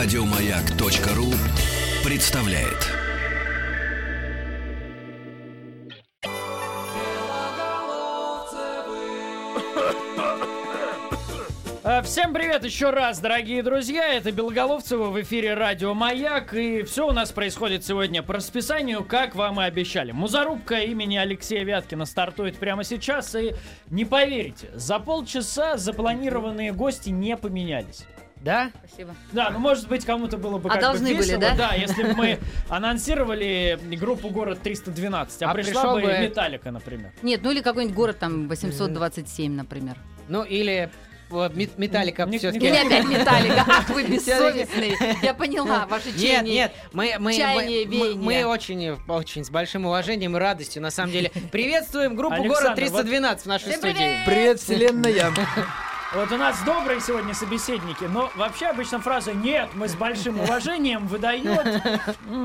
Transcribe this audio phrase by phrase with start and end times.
[0.00, 1.26] Радиомаяк.ру
[2.08, 2.86] представляет.
[11.82, 14.14] А, Всем привет еще раз, дорогие друзья.
[14.14, 16.54] Это Белоголовцева в эфире Радио Маяк.
[16.54, 20.12] И все у нас происходит сегодня по расписанию, как вам и обещали.
[20.12, 23.34] Музарубка имени Алексея Вяткина стартует прямо сейчас.
[23.34, 23.52] И
[23.90, 28.06] не поверите, за полчаса запланированные гости не поменялись.
[28.40, 28.70] Да?
[28.86, 29.14] Спасибо.
[29.32, 31.54] Да, ну может быть кому-то было бы А как должны бы были, весело, да?
[31.54, 32.38] да, если бы мы
[32.68, 37.12] анонсировали группу «Город 312», а, А пришла бы Металлика, например.
[37.22, 39.96] Нет, ну или какой-нибудь город там 827, например.
[40.28, 40.90] Ну или
[41.30, 42.66] вот Мет- Металлика все-таки.
[42.66, 43.64] Или опять Металлика.
[43.68, 44.96] Ах, вы бессовестные.
[45.22, 46.54] Я поняла, ваше Нет, чаяние.
[46.54, 51.12] нет, мы, мы, чаяние, мы, мы, очень, очень с большим уважением и радостью, на самом
[51.12, 53.94] деле, приветствуем группу Александр, «Город 312» в нашей Всем студии.
[53.94, 54.24] привет!
[54.24, 55.32] Привет, вселенная!
[56.14, 61.06] Вот у нас добрые сегодня собеседники, но вообще обычно фраза «нет, мы с большим уважением»
[61.06, 61.44] выдает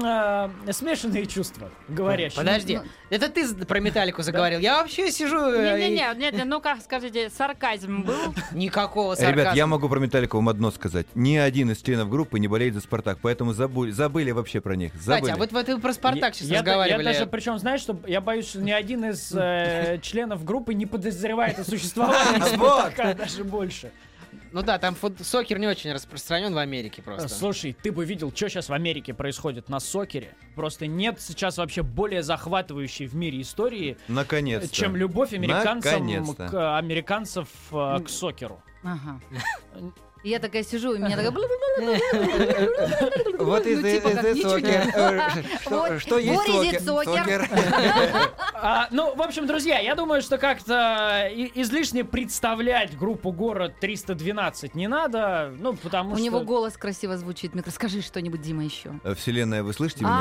[0.03, 2.39] а, смешанные чувства, говорящие.
[2.39, 4.59] Подожди, это ты про Металлику заговорил.
[4.59, 5.37] Я вообще сижу...
[5.37, 8.35] э, Не-не-не, нет, ну как скажите, сарказм был?
[8.51, 9.41] Никакого сарказма.
[9.41, 11.07] Ребят, я могу про Металлику вам одно сказать.
[11.15, 14.91] Ни один из членов группы не болеет за Спартак, поэтому забыли, забыли вообще про них.
[14.91, 15.31] Кстати, Забыли.
[15.31, 17.01] а вот вы про Спартак сейчас я, разговаривали.
[17.05, 20.85] я даже, причем, знаешь, что я боюсь, что ни один из э, членов группы не
[20.85, 23.91] подозревает о существовании Спартака, даже больше.
[24.51, 27.27] Ну да, там фут- сокер не очень распространен в Америке просто.
[27.27, 30.33] Слушай, ты бы видел, что сейчас в Америке происходит на сокере.
[30.55, 34.75] Просто нет сейчас вообще более захватывающей в мире истории, Наконец-то.
[34.75, 36.47] чем любовь американцам Наконец-то.
[36.49, 38.61] к, американцев э, к сокеру.
[38.83, 39.19] Ага.
[40.23, 41.31] Я такая сижу, и меня такая...
[43.39, 44.93] Вот из Ну, типа сокер.
[44.95, 47.49] Э, Что есть сокер?
[48.65, 54.71] А, ну, в общем, друзья, я думаю, что как-то и- излишне представлять группу «Город 312»
[54.73, 56.23] не надо, ну, потому У что...
[56.23, 57.55] него голос красиво звучит.
[57.55, 59.01] Микро, скажи что-нибудь, Дима, еще.
[59.03, 60.13] Э, Вселенная, вы слышите меня?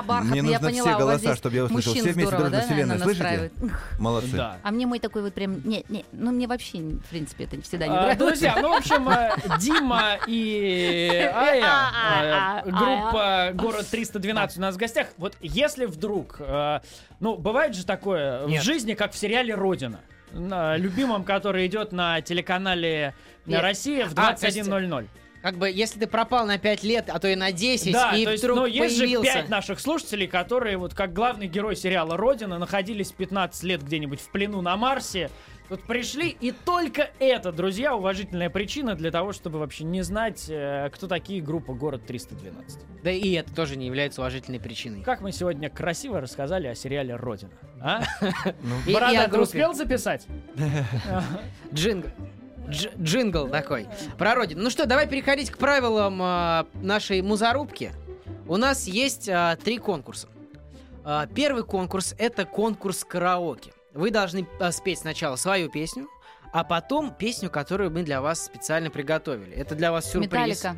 [0.00, 0.88] А, бархатный, Мне я нужно поняла.
[0.88, 1.92] все голоса, здесь чтобы я услышал.
[1.94, 3.52] Все вместе дружно да, Вселенная, наверное, слышите?
[3.98, 4.36] Молодцы.
[4.36, 4.56] Да.
[4.62, 5.60] А мне мой такой вот прям...
[5.68, 8.18] Нет, нет, ну мне вообще, в принципе, это всегда не А, нравилось.
[8.18, 14.78] Друзья, ну, в общем, э, Дима и Ая, э, группа «Город 312» у нас в
[14.78, 15.08] гостях.
[15.16, 16.80] Вот если вдруг, э,
[17.20, 20.00] ну, бывает же такое в жизни, как в сериале «Родина»,
[20.32, 23.14] на любимом, который идет на телеканале
[23.46, 23.62] Нет.
[23.62, 25.08] «Россия» в А, то есть, 21.00.
[25.42, 28.24] Как бы, если ты пропал на 5 лет, а то и на 10, Да, и
[28.24, 29.32] то есть, вдруг ну, есть же появился...
[29.32, 34.30] пять наших слушателей, которые, вот как главный герой сериала «Родина», находились 15 лет где-нибудь в
[34.30, 35.30] плену на Марсе,
[35.70, 40.90] тут пришли, и только это, друзья, уважительная причина для того, чтобы вообще не знать, э,
[40.92, 42.80] кто такие группа «Город 312».
[43.02, 45.02] Да и это тоже не является уважительной причиной.
[45.02, 47.52] Как мы сегодня красиво рассказали о сериале «Родина».
[47.80, 48.02] А?
[48.86, 50.26] И- и Борода, ты успел записать?
[51.72, 52.10] Джингл.
[52.68, 53.88] Дж- джингл такой.
[54.18, 54.62] Про родину.
[54.62, 57.92] Ну что, давай переходить к правилам а, нашей музарубки.
[58.46, 60.28] У нас есть а, три конкурса.
[61.04, 63.72] А, первый конкурс это конкурс караоке.
[63.92, 66.08] Вы должны а, спеть сначала свою песню,
[66.52, 69.52] а потом песню, которую мы для вас специально приготовили.
[69.54, 70.32] Это для вас сюрприз.
[70.32, 70.76] Металлика.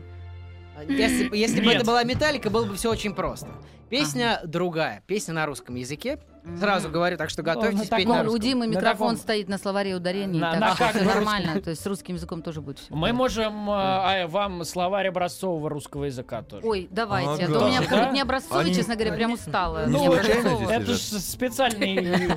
[0.88, 1.76] Если, если бы Нет.
[1.76, 3.49] это была металлика, было бы все очень просто.
[3.91, 6.19] Песня другая, песня на русском языке.
[6.58, 8.38] Сразу говорю, так что готовьтесь на петь на Ну, у.
[8.38, 11.60] Димы На микрофон таком- стоит на словаре ударений, На- так на что нормально.
[11.60, 12.92] То есть с русским языком тоже будет все.
[12.94, 16.66] Мы можем э, Ая, вам словарь образцового русского языка тоже.
[16.66, 17.44] Ой, давайте.
[17.44, 19.84] А то у меня не образцовый, честно говоря, прям устала.
[19.86, 22.32] Ну, Это же специальный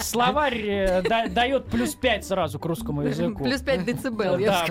[0.00, 3.44] словарь э, да- дает плюс 5 сразу к русскому языку.
[3.44, 4.66] Плюс 5 децибел, я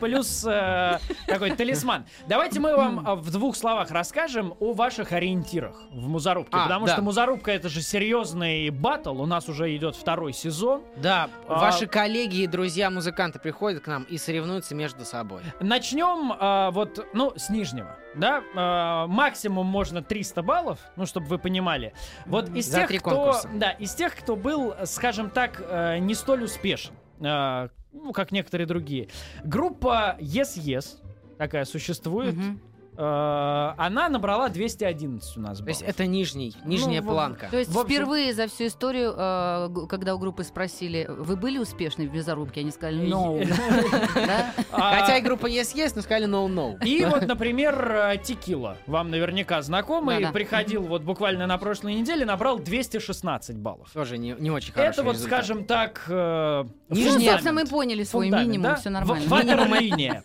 [0.00, 2.04] плюс э, такой талисман.
[2.28, 6.56] Давайте мы вам э, в двух словах расскажем о ваших ориентирах в Музарубке.
[6.56, 9.20] А, потому что Музарубка это же серьезный батл.
[9.20, 10.82] У нас уже идет второй сезон.
[10.96, 15.42] Да, А- ваши коллеги и друзья-музыканты приходят к нам и соревнуются между собой.
[15.60, 17.96] Начнем э, вот, ну, с нижнего.
[18.14, 21.94] Да, Э, максимум можно 300 баллов, ну, чтобы вы понимали.
[22.26, 23.48] Вот из За тех, кто, конкурса.
[23.54, 28.66] да, из тех, кто был, скажем так, э, не столь успешен, э, ну, как некоторые
[28.66, 29.08] другие.
[29.44, 30.98] Группа Yes Yes
[31.38, 32.34] такая существует.
[32.34, 32.60] Мгм.
[32.94, 35.94] Э, она набрала 211 у нас То есть баллов.
[35.94, 37.48] это нижний, нижняя в- планка.
[37.50, 41.56] То есть В общем- впервые за всю историю, э, когда у группы спросили, вы были
[41.58, 43.42] успешны в безорубке, они сказали, no.
[44.14, 44.52] Да?
[44.72, 46.84] А, Хотя и группа есть есть, но сказали no no.
[46.84, 52.58] И вот, например, э, Текила, вам наверняка знакомый, приходил вот буквально на прошлой неделе, набрал
[52.58, 53.90] 216 баллов.
[53.92, 58.28] Тоже не, не очень хороший Это вот, скажем так, э, Ну, собственно, мы поняли свой
[58.28, 59.26] минимум, все нормально.
[59.28, 60.24] Ватерлиния.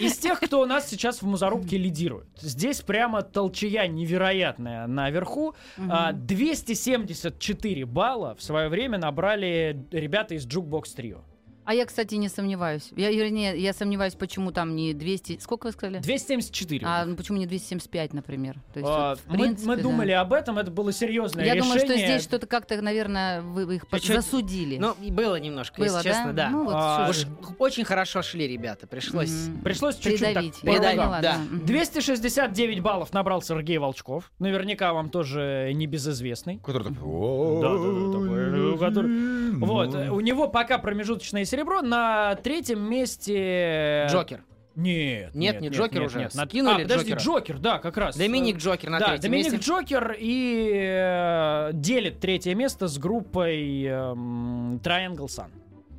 [0.00, 2.26] Из тех, кто у нас сейчас в Музарубке лидирует.
[2.40, 5.54] Здесь прямо толчая невероятная наверху.
[5.90, 11.22] А, 274 балла в свое время набрали ребята из Jukebox Trio.
[11.64, 12.90] А я, кстати, не сомневаюсь.
[12.94, 15.38] Я, вернее, я сомневаюсь, почему там не 200...
[15.40, 15.98] Сколько вы сказали?
[16.00, 16.86] 274.
[16.86, 18.56] А ну, почему не 275, например?
[18.74, 19.82] То есть, А, вот, в мы, принципе, мы да.
[19.82, 21.74] думали об этом, это было серьезное Я решение.
[21.74, 24.76] думаю, что здесь что-то как-то, наверное, вы их Да чё- засудили.
[24.76, 26.50] Ну, было немножко, Было, если честно, да.
[26.50, 27.24] Ну, вот А, Уж
[27.58, 29.30] очень хорошо шли ребята, пришлось.
[29.30, 29.60] Мгм.
[29.62, 30.58] Пришлось чуть-чуть так Придавить.
[30.62, 31.38] Я Придавить, да.
[31.38, 31.64] Мгм.
[31.66, 34.30] 269 баллов набрал Сергей Волчков.
[34.38, 36.58] Наверняка вам тоже небезызвестный.
[36.58, 44.06] Который такой, Да, да, да, Вот, э, у него пока промежуточное серебро на третьем месте...
[44.10, 44.42] Джокер.
[44.74, 46.18] Нет, Нет, не Джокер уже.
[46.18, 46.34] нет.
[46.34, 47.18] На- Скинули а, подожди, Джокера.
[47.20, 48.16] Джокер, да, как раз.
[48.16, 49.64] Доминик Джокер на да, третьем Доминик месте.
[49.64, 55.50] Джокер и э, делит третье место с группой эм, Triangle Sun.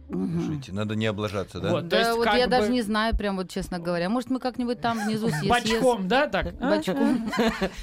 [0.08, 1.72] Слушайте, надо не облажаться, да?
[1.72, 4.08] Вот, Да, есть вот я бы даже не знаю, прям вот честно говоря.
[4.08, 5.48] Может, мы как-нибудь там внизу съест.
[5.48, 6.54] Бочком, да, так?
[6.60, 6.76] А?
[6.76, 7.32] Бочком.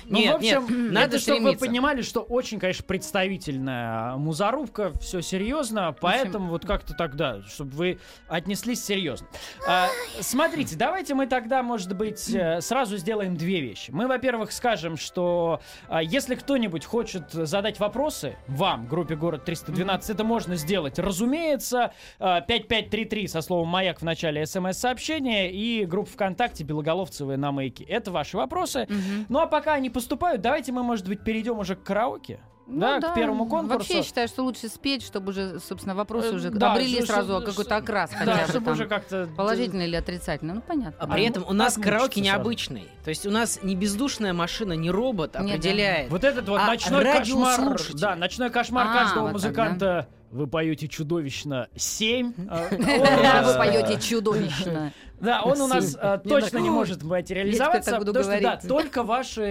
[0.04, 5.94] Ну, Нет, в общем, надо чтобы вы понимали, что очень, конечно, представительная музарубка, все серьезно,
[6.00, 7.98] поэтому вот как-то тогда, чтобы вы
[8.28, 9.26] отнеслись серьезно.
[9.66, 9.88] А,
[10.20, 13.90] смотрите, давайте мы тогда, может быть, э, сразу сделаем две вещи.
[13.90, 20.24] Мы, во-первых, скажем, что а, если кто-нибудь хочет задать вопросы вам, группе «Город 312», это
[20.24, 27.52] можно сделать, разумеется, 5533 со словом «Маяк» в начале смс-сообщения и группа ВКонтакте «Белоголовцевые на
[27.52, 27.84] маяке».
[27.84, 28.86] Это ваши вопросы.
[28.88, 29.26] Мгм.
[29.28, 32.40] Ну а пока они поступают, давайте мы, может быть, перейдем уже к караоке.
[32.68, 33.78] Ну да, к первому конкурсу.
[33.80, 37.06] Вообще, я считаю, что лучше спеть, чтобы уже, собственно, вопросы Э, уже да, обрели что-
[37.06, 38.74] сразу что- какой-то окрас хотя да, бы чтобы там.
[38.74, 39.28] уже как-то...
[39.36, 40.94] Положительный или отрицательный, ну понятно.
[40.98, 42.24] А при А, этом у нас караоке сразу.
[42.24, 42.86] необычный.
[43.04, 45.54] То есть у нас не бездушная машина, не робот Не, да.
[45.54, 46.10] определяет.
[46.10, 50.08] Вот этот вот А ночной кошмар, да, ночной кошмар А, каждого вот так, музыканта.
[50.32, 52.32] Вы поете чудовищно 7.
[52.48, 54.92] Да, вы поете чудовищно.
[55.22, 59.42] Да, он у нас э, точно не может материализоваться, потому что, да, только ваши,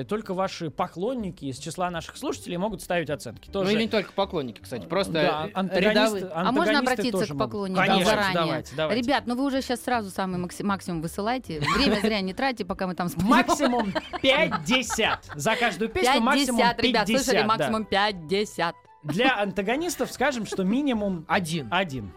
[0.00, 3.48] э, только ваши поклонники из числа наших слушателей могут ставить оценки.
[3.54, 6.30] Ну или не только поклонники, кстати, просто э.
[6.34, 8.64] А можно обратиться к поклонникам заранее?
[8.90, 11.60] Ребят, ну вы уже сейчас сразу самый макси- максимум высылайте.
[11.76, 13.28] Время зря не тратьте, пока мы там споем.
[13.28, 15.30] Максимум 50.
[15.36, 17.24] За каждую песню максимум 50, ребят, 50.
[17.24, 17.40] слышали?
[17.42, 17.46] да.
[17.46, 18.74] Максимум 50.
[19.02, 21.68] Для антагонистов скажем, что минимум Один.
[21.70, 22.12] один.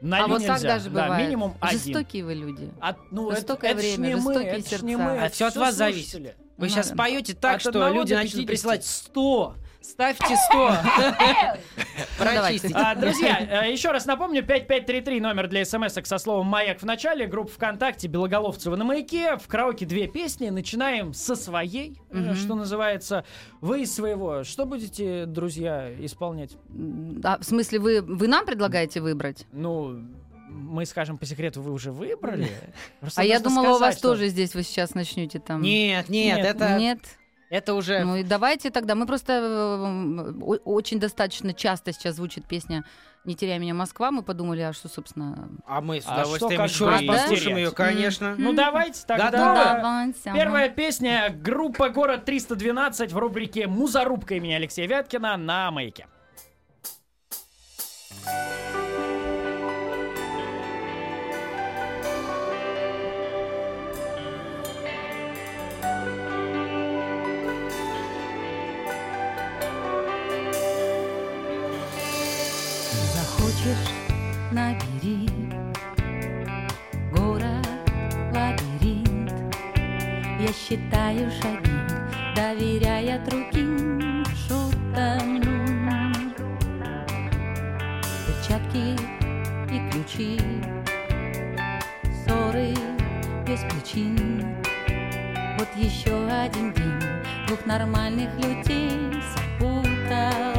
[0.00, 0.54] На А вот нельзя.
[0.54, 1.26] так даже Да, бывает.
[1.26, 1.78] минимум один.
[1.78, 2.70] Жестокие вы люди.
[2.80, 4.96] А, ну, Жестокое это время, мы, жестокие это ж не сердца.
[5.04, 6.14] мы, А всё от вас зависит.
[6.20, 6.96] Вы Ну, сейчас да.
[6.96, 8.46] поете так, От что люди начнут 50.
[8.46, 9.54] присылать 100.
[9.80, 10.76] Ставьте 100.
[12.18, 12.74] Прочистите.
[12.74, 17.26] А, друзья, э, еще раз напомню, 5533 номер для смс со словом «Маяк» в начале,
[17.26, 23.24] группа ВКонтакте Белоголовцева на маяке, в караоке две песни, начинаем со своей, э, что называется,
[23.62, 24.44] вы из своего.
[24.44, 26.56] Что будете, друзья, исполнять?
[27.24, 29.46] А, в смысле, вы, вы нам предлагаете выбрать?
[29.52, 30.04] Ну,
[30.50, 32.50] мы скажем по секрету, вы уже выбрали.
[33.00, 35.62] Просто А я думала, у вас сказать, что- тоже здесь вы сейчас начнете там.
[35.62, 36.98] Нет, нет, Нет, это Нет?
[37.50, 38.04] Это уже...
[38.04, 38.94] Ну и давайте тогда.
[38.94, 42.84] Мы просто э, очень достаточно часто сейчас звучит песня
[43.24, 44.12] «Не теряй меня, Москва».
[44.12, 45.50] Мы подумали, а что, собственно...
[45.66, 47.06] А мы с А удовольствием что, как еще раз да?
[47.06, 48.36] послушаем ее, конечно.
[48.38, 49.30] Ну давайте тогда.
[49.30, 49.82] Готовы?
[49.82, 55.72] Давайте, Первая песня группа Город 312 в рубрике Музарубка имени Алексея Вяткина на
[73.70, 73.92] Захочешь,
[74.50, 75.28] набери.
[77.12, 77.66] Город,
[78.32, 79.32] лабиринт.
[80.40, 81.70] Я считаю шаги,
[82.34, 85.42] доверяя другим шутам
[88.26, 88.96] Перчатки
[89.72, 90.40] и ключи.
[92.24, 92.74] Ссоры
[93.46, 94.56] без причин.
[95.58, 97.00] Вот еще один день
[97.46, 100.49] Двух нормальных людей спутал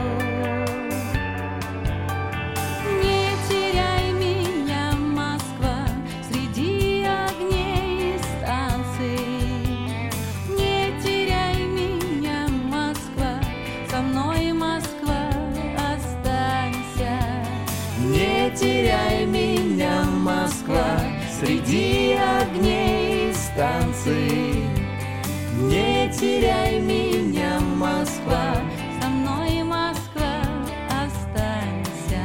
[26.21, 28.53] Теряй меня, Москва,
[29.01, 30.43] со мной, Москва,
[30.87, 32.21] останься.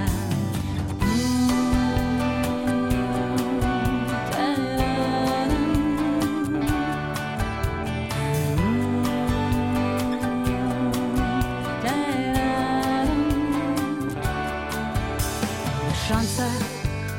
[16.06, 16.50] Шанса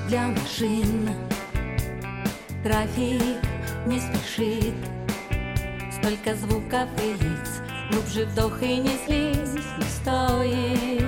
[0.07, 1.09] для машин.
[2.63, 3.23] Трафик
[3.87, 4.75] не спешит
[6.07, 7.61] Столько звуков и лиц
[7.91, 11.03] Глубже вдох и не слезь не стоит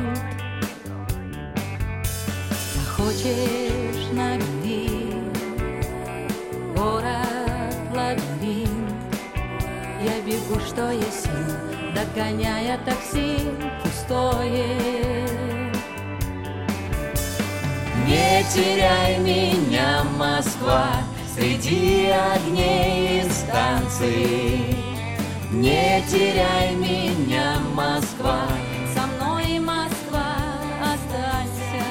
[2.98, 5.14] хочешь набери
[6.76, 8.92] город лабиринт.
[10.04, 11.32] Я бегу, что есть сил,
[11.96, 13.38] догоняя такси
[13.82, 15.26] пустое.
[18.06, 20.90] Не теряй меня, Москва,
[21.34, 24.79] среди огней и станций.
[25.52, 28.48] Не теряй меня, Москва,
[28.94, 30.36] со мной, Москва,
[30.80, 31.88] останься.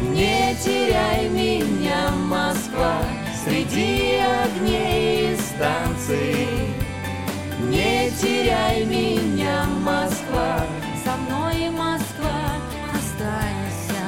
[0.00, 3.02] Не теряй меня, Москва,
[3.44, 6.46] среди огней и станций.
[7.62, 10.64] Не теряй меня, Москва,
[11.04, 12.60] со мной, Москва,
[12.94, 14.06] останься.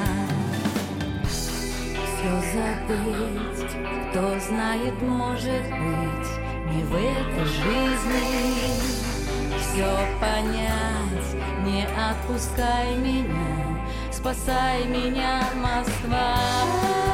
[1.27, 3.69] Все забыть,
[4.11, 6.38] кто знает, может быть,
[6.83, 8.79] в этой жизни.
[9.59, 9.87] Все
[10.19, 13.79] понять, не отпускай меня,
[14.11, 17.08] спасай меня, Москва.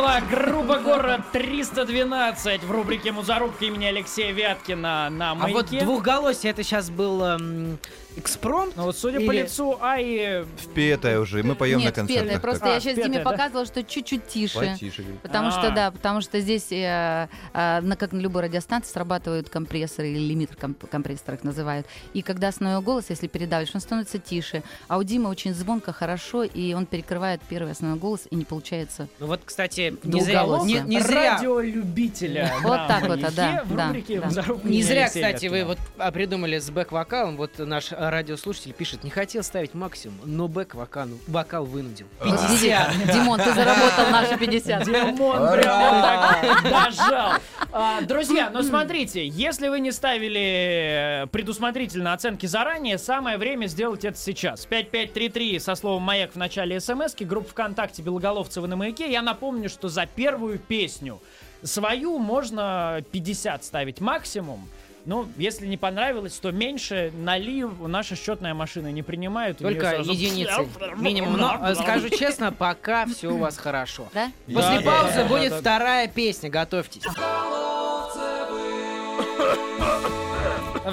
[0.00, 5.84] Была группа город 312 в рубрике «Музарубка» имени Алексея Вяткина на А вот маяке.
[5.84, 7.78] двухголосие это сейчас был эм,
[8.20, 8.76] экспромт?
[8.76, 12.22] Ну вот судя по Или- лицу Аи, Впетая уже, мы поем на Нет, концертах.
[12.24, 12.34] петая.
[12.40, 12.42] так.
[12.42, 13.30] Просто А, я сейчас Диме да?
[13.30, 14.58] показывала, что чуть-чуть тише.
[14.58, 15.04] Потише.
[15.22, 15.50] Потому А.
[15.50, 20.18] что, да, потому что здесь, э, э, на, как на любой радиостанции, срабатывают компрессоры или
[20.20, 21.86] лимитер комп- компрессор их называют.
[22.14, 24.62] И когда основной голос, если передавишь, он становится тише.
[24.88, 29.08] А у Димы очень звонко, хорошо, и он перекрывает первый основной голос, и не получается.
[29.18, 33.62] Ну вот, кстати, не зря, не, не зря, радиолюбителя Вот на так вот, маяке да,
[33.64, 34.22] в да, рубрике
[34.64, 37.36] не зря, кстати, вы вот а, придумали с бэк-вокалом.
[37.36, 42.06] Вот наш а, радиослушатель пишет, не хотел ставить максимум, но бэк-вокал вокал вынудил.
[42.20, 42.92] Вот, 50.
[42.96, 44.84] Диди- Димон, ты заработал наши 50.
[44.84, 47.32] Димон прям так дожал.
[47.72, 54.04] А, Друзья, ну смотрите, если вы не ставили э, предусмотрительно оценки заранее, самое время сделать
[54.04, 54.66] это сейчас.
[54.66, 59.10] 5533 со словом «Маяк» в начале смс группа ВКонтакте Белоголовцева на маяке.
[59.10, 61.20] Я напомню, что за первую песню
[61.62, 64.68] свою можно 50 ставить максимум.
[65.10, 69.58] Ну, если не понравилось, то меньше налив наша счетная машина не принимает.
[69.58, 71.36] Только сразу- единицы минимум.
[71.36, 74.06] Но скажу честно, пока все у вас хорошо.
[74.14, 74.30] Да?
[74.46, 75.60] После Да, паузы будет да, да.
[75.62, 77.02] вторая песня, готовьтесь.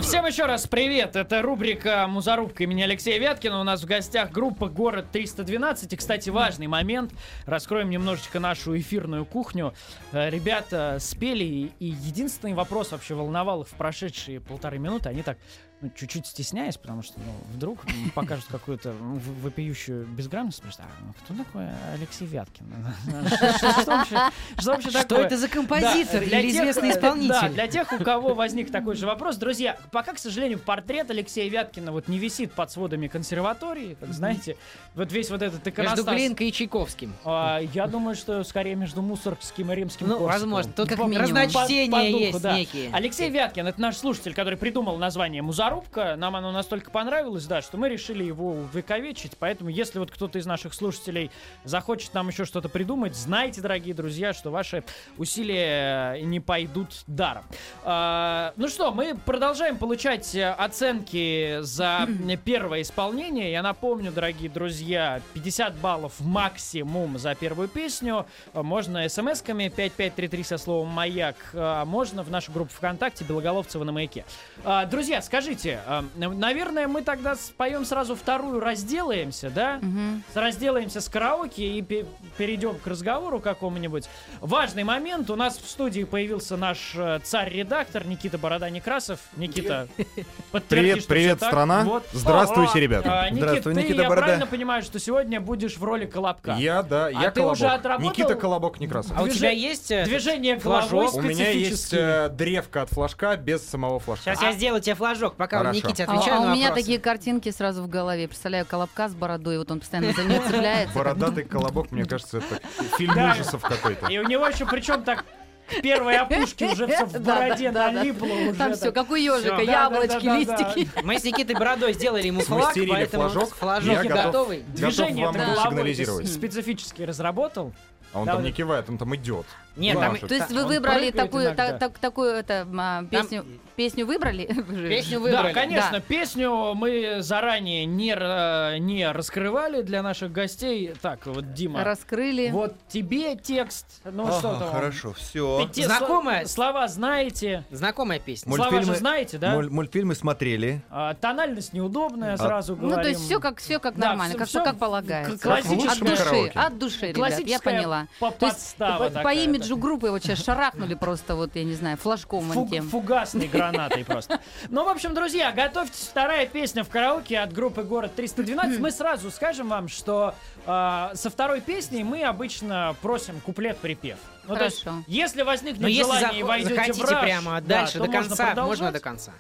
[0.02, 1.16] Всем еще раз привет!
[1.16, 3.60] Это рубрика «Музарубка» имени Алексея Вяткина.
[3.62, 5.94] У нас в гостях группа «Город 312».
[5.94, 7.12] И, кстати, важный момент.
[7.46, 9.74] Раскроем немножечко нашу эфирную кухню.
[10.12, 15.10] Э, Ребята спели, и- и единственный вопрос вообще волновал их в прошедшие полторы минуты.
[15.10, 15.38] Они так
[15.80, 17.80] ну, чуть-чуть стесняясь, потому что ну, вдруг
[18.16, 20.64] покажут какую-то вопиющую безграмотность.
[20.72, 22.66] Что, а, ну, кто такой Алексей Вяткин?
[24.60, 27.50] Что вообще это за композитор или известный Да, исполнитель?
[27.54, 31.92] для тех, у кого возник такой же вопрос, друзья, пока, к сожалению, портрет Алексея Вяткина
[31.92, 34.58] вот не висит под сводами консерватории, как знаете,
[34.96, 36.16] вот весь вот этот Между иконостас.
[36.16, 37.14] Глинкой и Чайковским.
[37.24, 40.72] А, я думаю, что скорее между Мусоргским и Римским Ну, возможно.
[40.72, 41.22] Тут Как минимум.
[41.22, 42.90] разночтения есть некие.
[42.94, 46.16] Алексей Вяткин, это наш слушатель, который придумал название «Музарубка».
[46.16, 49.34] Нам оно настолько понравилось, да, что мы решили его увековечить.
[49.38, 51.30] Поэтому, если вот кто-то из наших слушателей
[51.66, 54.84] захочет нам еще что-то придумать, знайте, дорогие друзья, что ваши
[55.18, 57.44] усилия э, не пойдут даром.
[57.84, 62.08] А, ну что, мы продолжаем получать э, оценки за
[62.46, 63.52] первое исполнение.
[63.52, 68.26] Я напомню, дорогие друзья, 50 баллов максимум за первую песню.
[68.54, 73.92] Э, Можно смс-ками 5533 со словом «Маяк», а можно в нашу группу ВКонтакте «Белоголовцева на
[73.92, 74.24] маяке».
[74.64, 79.80] А, Друзья, скажите, а, н- наверное, мы тогда споем сразу вторую, разделаемся, да?
[79.82, 80.24] Мгм.
[80.34, 82.06] Разделаемся с караоке и пе-
[82.38, 84.06] перейдем к разговору какому-нибудь.
[84.42, 85.30] Важный момент.
[85.30, 89.20] У нас в студии появился наш э, царь-редактор Никита Борода Некрасов.
[89.36, 89.88] Никита,
[90.52, 91.50] подтверди, Привет, что привет, так.
[91.50, 91.84] страна.
[91.84, 92.04] Вот.
[92.14, 93.22] Здравствуйте, ребята.
[93.22, 94.26] а, Никит, Здравствуй, ты, Никита я Борода.
[94.28, 96.56] правильно понимаю, что сегодня будешь в роли Колобка?
[96.60, 97.54] Я, да, я А ты Колобок.
[97.58, 98.10] уже отработал?
[98.12, 99.14] Никита Колобок Некрасов.
[99.18, 99.92] А у тебя есть...
[99.92, 100.92] э, Движение флажок?
[101.12, 104.24] головой У меня есть э, древко от флажка без самого флажка.
[104.32, 105.78] Сейчас я сделаю тебе флажок, пока Хорошо.
[105.88, 106.82] Никите А, отвечаю а на у меня вопросы.
[106.84, 108.28] такие картинки сразу в голове.
[108.28, 110.94] Представляю колобка с бородой, вот он постоянно за нее цепляется.
[110.94, 112.60] Бородатый колобок, мне кажется, это
[112.98, 114.08] фильм ужасов какой-то.
[114.08, 115.24] И у него еще причем так
[115.70, 118.54] к первой опушке уже все в бороде налипло уже.
[118.54, 120.74] Там все, как у ежика, яблочки, Да, да, да, да.
[120.74, 120.90] листики.
[121.04, 123.56] Мы с Никитой Бородой сделали ему флаг, поэтому флажок.
[123.56, 124.26] флажок Я готов.
[124.26, 124.64] готовый.
[124.68, 126.32] Движение вам сигнализировать.
[126.32, 127.74] специфически разработал.
[128.14, 129.46] А он там не кивает, он там идет.
[129.78, 130.18] Нет, Ну, там.
[130.18, 134.46] То есть вы выбрали такую, та- так- такую это, а, песню, песню выбрали?
[134.90, 135.54] песню Да, выбрали.
[135.54, 136.00] конечно, Да.
[136.00, 140.94] песню мы заранее не, не раскрывали для наших гостей.
[141.02, 142.50] Так, вот, Дима, Раскрыли.
[142.50, 143.86] вот тебе текст.
[144.04, 144.72] Ну Ага, что там?
[144.72, 145.60] хорошо, все.
[145.60, 146.44] Ведь те Знакомая?
[146.44, 147.64] сло- слова знаете.
[147.70, 148.50] Знакомая песня.
[148.50, 149.56] Муль- Слова Мультфильмы- же знаете, да?
[149.60, 150.82] мультфильмы смотрели.
[150.90, 152.96] А, тональность неудобная, А- сразу говорим.
[152.98, 155.38] Ну, то есть все как, все как Да, нормально, всё- как, всё как полагается.
[155.38, 156.52] классическое От души, караоке.
[156.60, 158.08] от души, ребят, я Классическая поняла.
[158.20, 159.36] по- То есть подстава по, по такая,
[159.68, 162.88] имиджу группы вот сейчас шарахнули просто, вот, я не знаю, флажком Фуг- тем.
[162.90, 164.40] фугасной гранатой просто.
[164.70, 166.08] Ну, в общем, друзья, готовьтесь.
[166.10, 168.80] Вторая песня в караоке от группы «Город 312».
[168.80, 174.18] Мы сразу скажем вам, что э, со второй песней мы обычно просим куплет-припев.
[174.48, 175.04] Ну, то есть, Хорошо.
[175.08, 178.00] если возникнет Но если желание и зах- войдете захотите в раж, прямо да, дальше, то
[178.00, 178.80] до можно конца, продолжать.
[178.80, 179.32] можно до конца.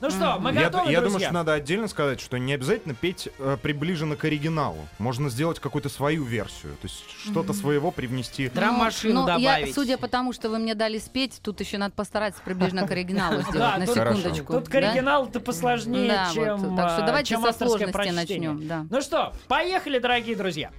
[0.00, 3.28] Ну что, мы Я, готовы, я думаю, что надо отдельно сказать, что не обязательно петь
[3.38, 4.88] э, приближенно к оригиналу.
[4.98, 6.72] Можно сделать какую-то свою версию.
[6.80, 8.48] То есть что-то своего привнести.
[8.48, 9.74] Драм-машину Ну, я, добавить.
[9.74, 13.42] судя по тому, что вы мне дали спеть, тут еще надо постараться приближенно к оригиналу
[13.42, 14.52] сделать, Да, на секундочку.
[14.54, 18.86] Тут к оригиналу-то посложнее, чем, так что а, давайте со сложности начнем, да.
[18.90, 20.70] Ну что, поехали, дорогие друзья.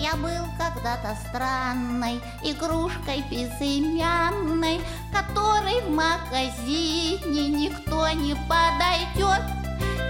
[0.00, 4.80] Я был когда-то странной игрушкой безымянной,
[5.12, 9.42] Которой в магазине никто не подойдет.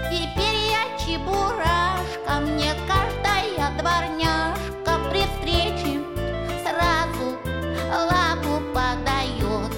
[0.09, 5.99] Теперь я чебурашка, мне каждая дворняжка При встрече
[6.63, 7.37] сразу
[7.91, 9.73] лапу подает.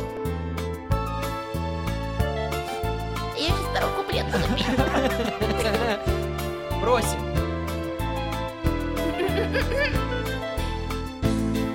[3.36, 4.26] Я сейчас второй куплет.
[6.82, 7.33] Просим.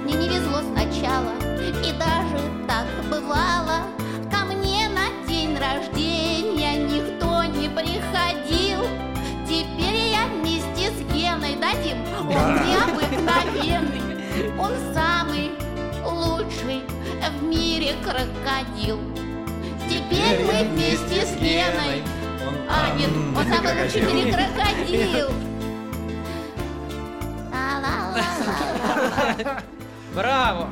[0.02, 3.82] Мне не везло сначала, и даже так бывало.
[4.32, 8.84] Ко мне на день рождения никто не приходил.
[9.46, 11.98] Теперь я вместе с Геной дадим.
[12.18, 15.52] Он необыкновенный, он самый
[16.04, 16.82] лучший
[17.30, 18.98] в мире крокодил.
[19.88, 22.02] Теперь мы вместе с Геной.
[22.68, 25.47] А, нет, он самый лучший в мире крокодил.
[30.14, 30.68] Браво!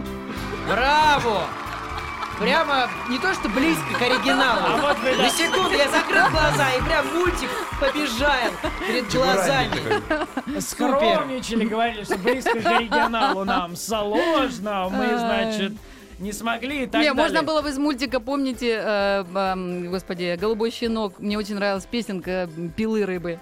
[0.69, 1.43] Браво!
[2.39, 4.61] Прямо не то что близко к оригиналу.
[4.67, 5.23] А вот вы, да.
[5.23, 7.49] На секунду я закрыл глаза и прям мультик
[7.81, 8.53] побежал
[8.87, 10.61] перед глазами.
[10.61, 15.73] Скромничали, говорили, что близко к оригиналу нам сложно, мы, значит,
[16.19, 17.15] не смогли и так Не, далее.
[17.15, 22.49] можно было бы из мультика, помните, э, эм, господи, «Голубой щенок», мне очень нравилась песенка
[22.77, 23.39] «Пилы рыбы».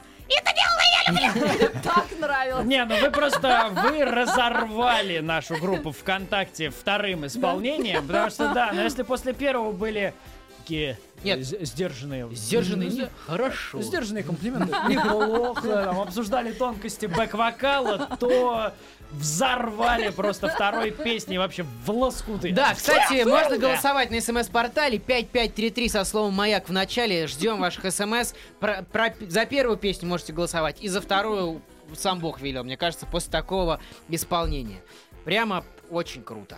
[1.83, 2.67] Так нравилось.
[2.67, 8.83] Не, ну вы просто, вы разорвали нашу группу ВКонтакте вторым исполнением, потому что, да, но
[8.83, 10.14] если после первого были
[10.59, 11.45] такие Нет.
[11.45, 12.27] з- сдержанные...
[12.35, 13.03] Сдержанный.
[13.03, 13.83] М, Хорошо.
[13.83, 14.75] Сдержанные комплименты.
[14.88, 15.61] Неплохо.
[15.85, 18.73] Там обсуждали тонкости бэк-вокала, то
[19.18, 22.53] взорвали просто второй песней вообще в лоскуты.
[22.53, 27.27] Да, кстати, можно голосовать на смс-портале 5533 со словом «Маяк» в начале.
[27.27, 28.35] Ждем ваших смс.
[28.61, 31.62] Про- про- за первую песню можете голосовать, и за вторую
[31.96, 34.81] сам Бог велел, мне кажется, после такого исполнения.
[35.25, 36.57] Прямо очень круто.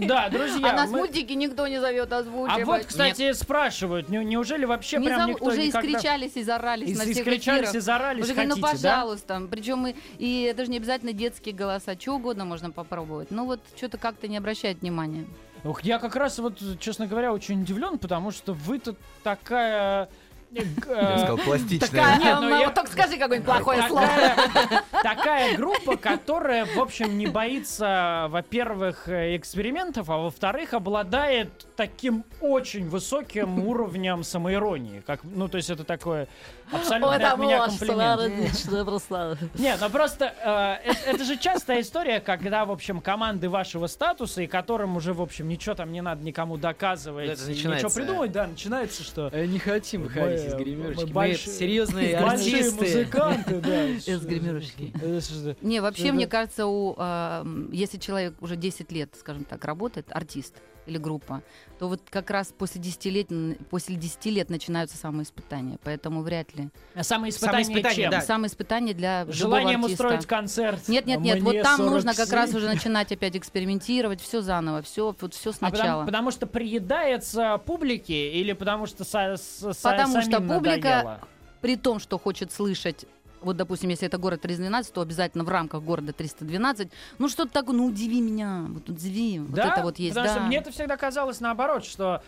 [0.00, 0.70] Да, друзья.
[0.70, 2.64] А нас мы- мультики никто не зовет А озвучивать.
[2.64, 5.88] вот, кстати, спрашивают, не- неужели вообще Не прям зову- никто уже никогда...
[5.88, 7.74] искричались и зарались Ис- на всех искричались эфирах.
[7.74, 8.70] и зарались, Уже ну хотите, да?
[8.72, 9.42] пожалуйста.
[9.50, 13.30] Причем и, и это же не обязательно детские голоса, что угодно можно попробовать.
[13.30, 15.26] Ну вот что-то как-то не обращает внимания.
[15.64, 20.08] Ух, я как раз вот, честно говоря, очень удивлен, потому что вы тут такая
[20.54, 22.16] Я сказал, пластичная.
[22.18, 24.08] Нет, ну я- вот только скажи какое-нибудь плохое слово.
[25.02, 32.88] такая, группа, которая, в общем, не боится, во-первых, э, экспериментов, а во-вторых, обладает таким очень
[32.88, 35.02] высоким уровнем самоиронии.
[35.06, 36.28] Как, ну, то есть это такое
[36.72, 38.52] абсолютно от меня комплимент.
[39.58, 44.46] Нет, ну просто э, это, же частая история, когда, в общем, команды вашего статуса, и
[44.46, 49.02] которым уже, в общем, ничего там не надо никому доказывать, и ничего придумать, да, начинается,
[49.02, 51.04] что Э, Не хотим выходить Из мы гримерочки.
[51.04, 52.80] Мы большие- серьезные большие артисты.
[52.84, 53.84] музыканты, да.
[53.88, 54.92] Из гримерочки.
[55.20, 60.06] Что- Не, вообще, мне кажется, у, а, если человек уже 10 лет, скажем так, работает,
[60.10, 60.54] артист
[60.86, 61.42] или группа,
[61.78, 63.28] то вот как раз после 10 лет,
[63.70, 65.78] после 10 лет начинаются самые испытания.
[65.82, 66.68] Поэтому вряд ли.
[66.94, 68.10] А Самые испытания, испытания, чем?
[68.10, 68.20] да.
[68.20, 70.86] Самые испытания для Желанием устроить концерт.
[70.88, 72.36] Нет, нет, нет, вот Мне там нужно как 47.
[72.38, 76.04] раз уже начинать опять экспериментировать, все заново, все, вот все А потому, сначала.
[76.04, 81.20] потому что приедается публике или потому что са- с- са- Потому что публика- надоело?
[81.60, 83.06] При том, что хочет слышать
[83.44, 86.88] вот, допустим, если это город 312, то обязательно в рамках города 312.
[87.18, 89.40] Ну, что-то такое, ну, удиви меня, вот удиви.
[89.40, 89.72] Вот да?
[89.72, 90.40] это вот есть, Потому да.
[90.40, 92.22] что мне это всегда казалось наоборот, что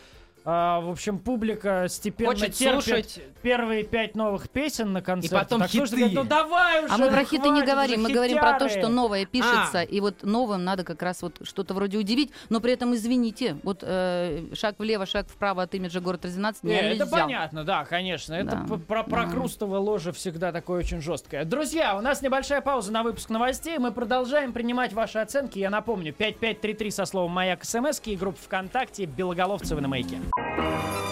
[0.48, 3.20] а, в общем, публика степенно Хочет терпит слушать.
[3.42, 5.36] первые пять новых песен на концерте.
[5.36, 5.86] потом так хиты.
[5.96, 8.58] говорит, ну давай уже, А мы про хиты не хватит говорим, уже, мы говорим про
[8.58, 9.82] то, что новое пишется, А.
[9.82, 13.80] и вот новым надо как раз вот что-то вроде удивить, но при этом, извините, вот
[13.82, 17.04] э, шаг влево, шаг вправо от имиджа город 13 Не, нельзя.
[17.04, 18.34] это понятно, да, конечно.
[18.34, 18.76] Это Да.
[18.76, 19.10] п- про Да.
[19.10, 21.44] прокрустово ложе всегда такое очень жесткое.
[21.44, 23.78] Друзья, у нас небольшая пауза на выпуск новостей.
[23.78, 25.58] Мы продолжаем принимать ваши оценки.
[25.58, 30.18] Я напомню, 5533 со словом «Маяк СМС» и группа ВКонтакте «Белоголовцевы на маяке».
[30.56, 31.05] Белоголовцевы.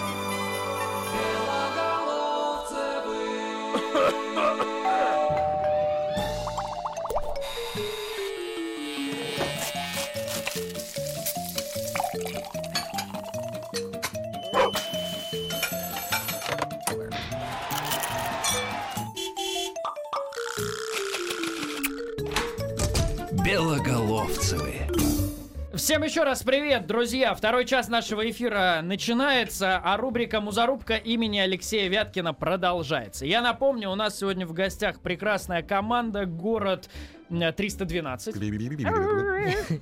[25.85, 27.35] Всем еще раз привет, друзья!
[27.35, 33.23] Второй час нашего эфира начинается, а рубрика «Музарубка» имени Алексея Вяткина продолжается.
[33.27, 36.89] Я напомню, у нас сегодня в гостях прекрасная команда «Город
[37.29, 38.33] э, 312».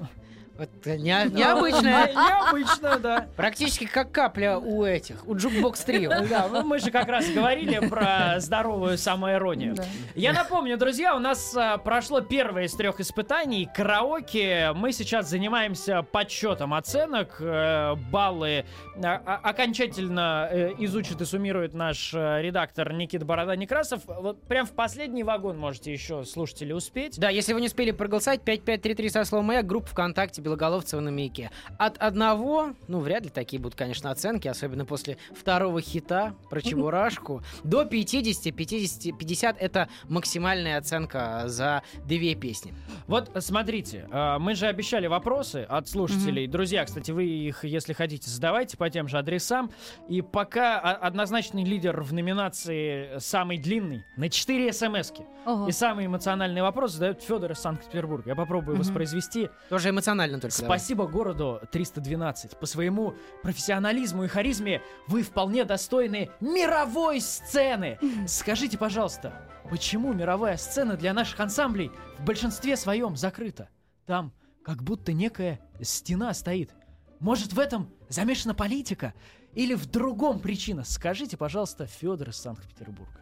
[0.57, 2.07] Вот, э, не- необычно.
[2.07, 3.27] Необычно, да.
[3.35, 6.11] Практически акапелла у этих, у Jukebox Trio.
[6.33, 9.75] Да, ну мы же как раз говорили про здоровую самоиронию.
[10.15, 14.71] Я напомню, друзья, у нас а, прошло первое из трех испытаний караоке.
[14.73, 17.37] Мы сейчас занимаемся подсчетом оценок.
[17.39, 18.65] Э, баллы
[19.03, 24.01] а, а, окончательно э, изучит и суммирует наш э, редактор Никита Борода Некрасов.
[24.05, 27.19] Вот прям в последний вагон можете еще слушатели успеть.
[27.19, 31.51] Да, если вы не успели проголосовать, 5533 со словом «Маяк», группа ВКонтакте Белоголовцева на маяке.
[31.77, 37.41] От одного, ну, вряд ли такие будут, конечно, оценки, особенно после второго хита про Чебурашку,
[37.63, 42.73] до 50, 50, 50 это максимальная оценка за две песни.
[43.07, 46.47] Вот смотрите, э, мы же обещали вопросы от слушателей.
[46.47, 49.71] Друзья, кстати, вы их, если хотите, задавайте по тем же адресам.
[50.09, 55.25] И пока однозначный лидер в номинации самый длинный на 4 смс-ки.
[55.67, 58.29] И самый эмоциональный вопрос задает Федор из Санкт-Петербурга.
[58.31, 59.49] Я попробую воспроизвести.
[59.69, 60.57] Тоже эмоционально только.
[60.57, 60.79] давай.
[60.79, 62.57] Спасибо городу 312.
[62.57, 67.99] По своему профессионализму и харизме вы вполне достойны мировой сцены.
[68.27, 73.69] Скажите, пожалуйста, почему мировая сцена для наших ансамблей в большинстве своем закрыта?
[74.05, 76.71] Там как будто некая стена стоит.
[77.19, 79.13] Может, в этом замешана политика?
[79.53, 80.83] Или в другом причина?
[80.83, 83.21] Скажите, пожалуйста, Федор из Санкт-Петербурга.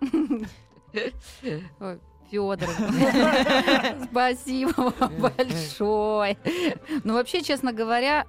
[2.32, 2.68] Ой, Федор,
[4.10, 6.36] спасибо вам большое.
[7.04, 8.24] Ну, вообще, честно говоря,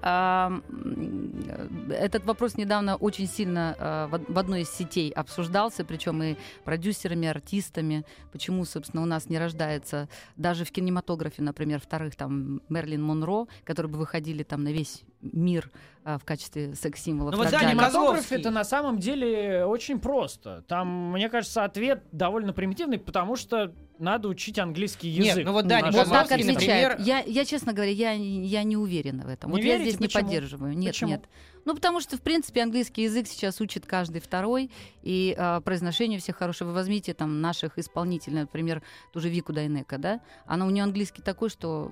[1.89, 6.36] этот вопрос недавно очень сильно а, в од- в одной из сетей обсуждался, причем и
[6.63, 8.05] продюсерами, артистами.
[8.31, 13.91] Почему, собственно, у нас не рождается даже в кинематографе, например, вторых там Мерлин Монро, которые
[13.91, 15.71] бы выходили там на весь мир
[16.03, 17.31] а, в качестве секс-символов.
[17.31, 17.45] Ну вот.
[17.47, 17.69] Козловский.
[17.71, 20.63] Кинематограф это на самом деле очень просто.
[20.67, 25.45] Там, мне кажется, ответ довольно примитивный, потому что надо учить английский Нет, язык.
[25.45, 26.55] ну вот Даня нашим Вот так отвечает.
[26.55, 29.51] например- Я, я, честно говоря, я, я не уверена в этом.
[29.51, 29.89] Не вот я верите?
[29.91, 30.23] здесь не Почему?
[30.23, 30.77] поддерживаю.
[30.77, 31.12] Нет, Почему?
[31.12, 31.23] нет.
[31.65, 34.71] Ну, потому что, в принципе, английский язык сейчас учит каждый второй,
[35.03, 36.69] и а, произношение все хорошее.
[36.69, 38.81] Вы возьмите там наших исполнителей, например,
[39.12, 40.21] ту же Вику Дайнека, да?
[40.45, 41.91] Она у нее английский такой, что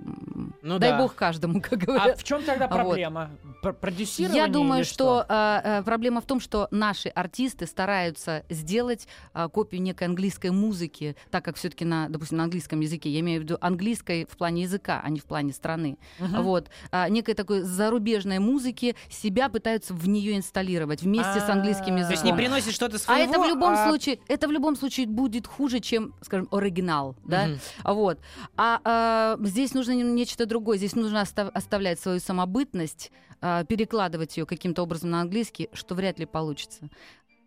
[0.61, 0.99] Ну дай да.
[0.99, 2.17] бог каждому, как А говорят.
[2.19, 2.75] в чем тогда А вот.
[2.77, 3.31] проблема?
[3.61, 8.45] Пр- Продюсирование Я думаю, или что, а, а, проблема в том, что наши артисты стараются
[8.49, 13.19] сделать а, копию некой английской музыки, так как все-таки на, допустим, на английском языке, я
[13.21, 17.34] имею в виду английской в плане языка, а не в плане страны, вот, а, некой
[17.34, 22.08] такой зарубежной музыки себя пытаются в нее инсталлировать вместе с английским А, языком.
[22.08, 24.75] То есть не приносит что-то А своего, это в любом а- случае, это в любом
[24.75, 27.49] случае будет хуже, чем, скажем, оригинал, да?
[27.84, 28.19] А Вот.
[28.58, 30.77] А, а, здесь нужно не- нечто другое.
[30.77, 36.19] Здесь нужно остав- оставлять свою самобытность, а, перекладывать ее каким-то образом на английский, что вряд
[36.19, 36.89] ли получится.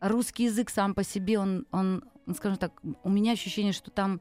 [0.00, 4.20] Русский язык сам по себе, он, он, он, скажем так, у меня ощущение, что там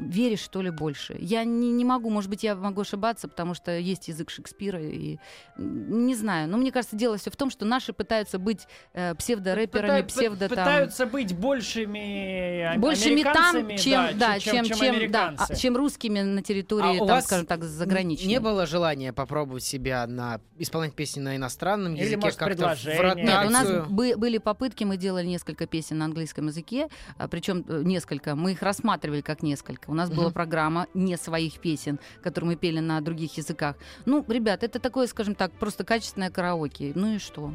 [0.00, 1.16] веришь, что ли, больше.
[1.18, 5.18] Я не, не могу, может быть, я могу ошибаться, потому что есть язык Шекспира, и
[5.56, 6.48] не знаю.
[6.48, 10.48] Но мне кажется, дело все в том, что наши пытаются быть э, псевдорэперами, Пыта- псевдо
[10.48, 10.58] там...
[10.58, 15.52] Пытаются быть большими а- большими там, чем, да, чем, чем, да, американцы.
[15.52, 18.28] а, чем русскими на территории, А у там, вас скажем так, заграничной.
[18.28, 23.16] Не было желания попробовать себя на исполнять песни на иностранном Или, языке, может, как-то в.
[23.16, 26.88] Нет, у нас бы- были попытки, мы делали несколько песен на английском языке,
[27.30, 29.89] причем несколько, мы их рассматривали как несколько.
[29.90, 33.74] У нас была программа не своих песен, которые мы пели на других языках.
[34.06, 36.92] Ну, ребят, это такое, скажем так, просто качественное караоке.
[36.94, 37.52] Ну и что?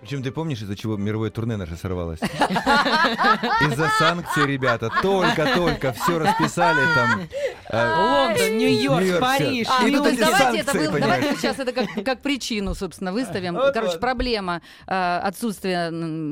[0.00, 2.20] Причем ты помнишь, из-за чего мировое турне наше сорвалось?
[2.22, 4.90] Из-за санкций, ребята.
[5.02, 7.28] Только-только все расписали там.
[7.68, 9.66] э, Лондон, Нью-Йорк, Париж.
[9.68, 13.54] А, ну, то есть давайте, это давайте сейчас это как, как причину, собственно, выставим.
[13.54, 14.00] Вот, Короче, вот.
[14.00, 15.90] проблема э, отсутствия,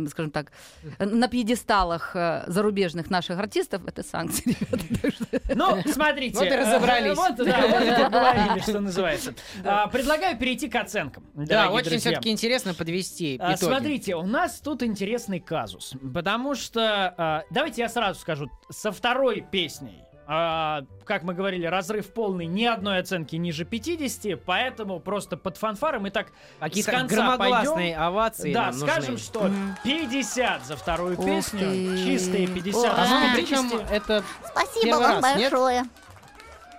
[0.08, 0.50] скажем так,
[0.98, 5.54] на пьедесталах э, зарубежных наших артистов это санкции, ребята.
[5.54, 6.38] Ну, смотрите.
[6.38, 7.16] Вот и разобрались.
[7.16, 9.34] Вот, да, вот и поговорили, что называется.
[9.62, 11.24] А, Предлагаю перейти к оценкам.
[11.34, 13.70] Да, очень все-таки интересно подвести Итоги.
[13.72, 19.40] Смотрите, у нас тут интересный казус, потому что, а, давайте я сразу скажу, со второй
[19.40, 25.56] песней, а, как мы говорили, разрыв полный, ни одной оценки ниже 50, поэтому просто под
[25.56, 28.02] фанфары мы так Какие-то с конца громогласные пойдем.
[28.02, 29.18] овации Да, нам скажем, нужны.
[29.26, 29.50] что
[29.84, 32.04] 50 за вторую Ух песню, ты.
[32.04, 33.70] чистые 50 Ой, А из 50.
[33.70, 35.50] причем это Спасибо вам раз, нет?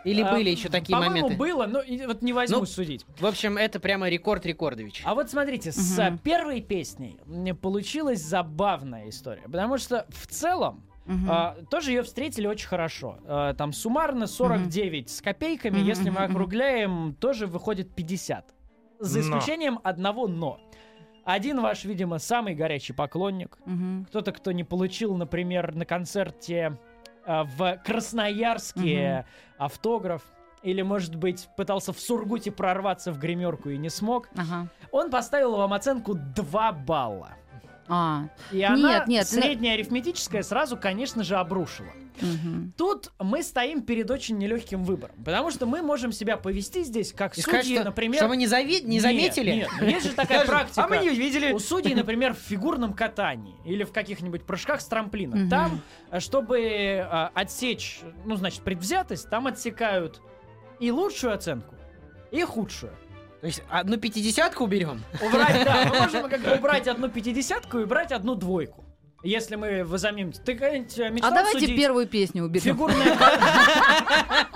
[0.03, 1.37] Или А, были еще такие По-моему, моменты?
[1.37, 3.05] было, но вот не возьму Ну, судить.
[3.19, 5.01] В общем, это прямо рекорд Рекордович.
[5.05, 6.15] А вот смотрите, с Мгм.
[6.15, 11.27] а, первой песней мне получилась забавная история, потому что в целом Мгм.
[11.29, 13.17] а, тоже ее встретили очень хорошо.
[13.25, 18.53] А, там суммарно 49 с копейками, Мгм, если мы округляем, тоже выходит 50.
[18.99, 19.25] За Но.
[19.37, 20.59] исключением одного но.
[21.25, 23.57] Один ваш, видимо, самый горячий поклонник.
[23.65, 24.05] Мгм.
[24.09, 26.77] Кто-то, кто не получил, например, на концерте
[27.29, 29.25] в Красноярске
[29.57, 30.23] автограф.
[30.61, 34.27] Или, может быть, пытался в Сургуте прорваться в гримерку и не смог.
[34.35, 34.67] Ага.
[34.91, 37.29] Он поставил вам оценку 2 балла.
[37.89, 41.89] А, И она, Нет, нет, ну- средняя арифметическая, сразу, конечно же, обрушила.
[42.21, 42.73] мгм.
[42.77, 45.15] Тут мы стоим перед очень нелегким выбором.
[45.25, 48.17] Потому что мы можем себя повести здесь как И судьи, сказать, что, например...
[48.17, 49.51] что мы не, зави- не Нет, заметили?
[49.51, 50.83] Нет, ну есть же такая практика.
[50.83, 51.51] А мы не увидели.
[51.51, 55.35] У судей, например, в фигурном катании или в каких-нибудь прыжках с трамплина.
[55.35, 55.49] Мгм.
[55.49, 60.21] Там, э, чтобы э, отсечь, ну, значит, предвзятость, там отсекают
[60.79, 61.73] и лучшую оценку,
[62.31, 62.93] и худшую.
[63.41, 65.03] То есть одну пятидесятку уберем?
[65.21, 68.83] Убрать, да, мы можем как бы убрать одну пятидесятку и брать одну двойку.
[69.23, 70.31] Если мы возомним...
[70.31, 72.75] Ты э, А мечтал давайте судить первую песню уберем.
[72.75, 74.47] фигурное катание?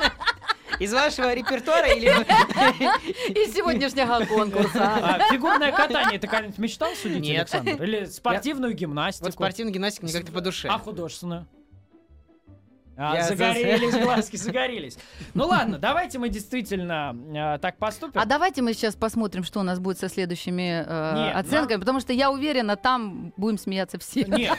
[0.79, 2.07] Из вашего репертуара или...
[3.45, 4.79] Из сегодняшнего конкурса.
[4.83, 7.53] А, фигурное катание ты когда-нибудь мечтал судить, Нет.
[7.53, 7.83] Александр?
[7.83, 9.25] Или спортивную гимнастику?
[9.25, 10.67] Вот спортивная гимнастика мне как-то по душе.
[10.69, 11.47] А художественную?
[12.95, 14.97] А, Я за- загорелись глазки, загорелись.
[15.33, 17.15] Ну ладно, давайте мы действительно
[17.55, 18.21] э, так поступим.
[18.21, 21.99] А давайте мы сейчас посмотрим, что у нас будет со следующими э, Нет, оценками, потому
[21.99, 24.23] что я уверена, там будем смеяться все.
[24.25, 24.57] Нет,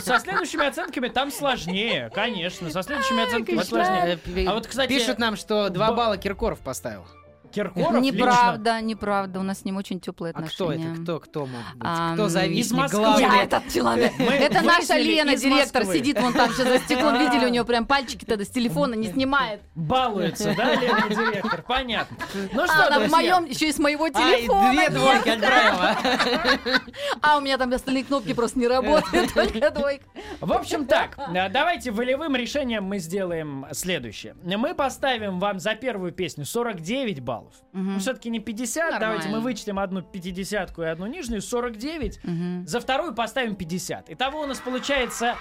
[0.00, 2.68] со следующими оценками там сложнее, конечно.
[2.70, 4.18] Со следующими оценками сложнее.
[4.26, 7.06] э, А вот, кстати, Пишут нам, что два б- балла Киркоров поставил.
[7.52, 9.40] Киркоров Неправда, неправда.
[9.40, 10.92] У нас с ним очень теплые А кто отношения.
[10.92, 11.02] это?
[11.02, 11.80] Кто, кто мог быть?
[11.80, 13.00] Ам, Кто из завистник Москвы.
[13.02, 13.38] Я главный?
[13.44, 14.12] этот человек.
[14.18, 15.98] Мы Это наша Лена, директор, Москвы.
[15.98, 17.18] сидит вон там сейчас за стеклом.
[17.18, 19.60] Видели, у него прям пальчики тогда с телефона не снимает.
[19.74, 21.62] Балуется, да, Лена директор?
[21.62, 22.16] Понятно.
[22.52, 24.72] Ну А что, она в моем, еще и с моего телефона.
[24.72, 25.96] две двойки отправила.
[27.22, 30.04] А у меня там остальные кнопки просто не работают, только двойка.
[30.40, 31.18] В общем так,
[31.50, 34.34] давайте волевым решением мы сделаем следующее.
[34.42, 37.37] Мы поставим вам за первую песню 49 баллов.
[37.72, 37.94] Мгм.
[37.94, 39.00] Ну, все-таки не 50, Нормально.
[39.06, 42.20] давайте мы вычтем одну пятидесятку и одну нижнюю, 49.
[42.24, 42.66] Мгм.
[42.66, 44.10] За вторую поставим 50.
[44.10, 45.36] Итого у нас получается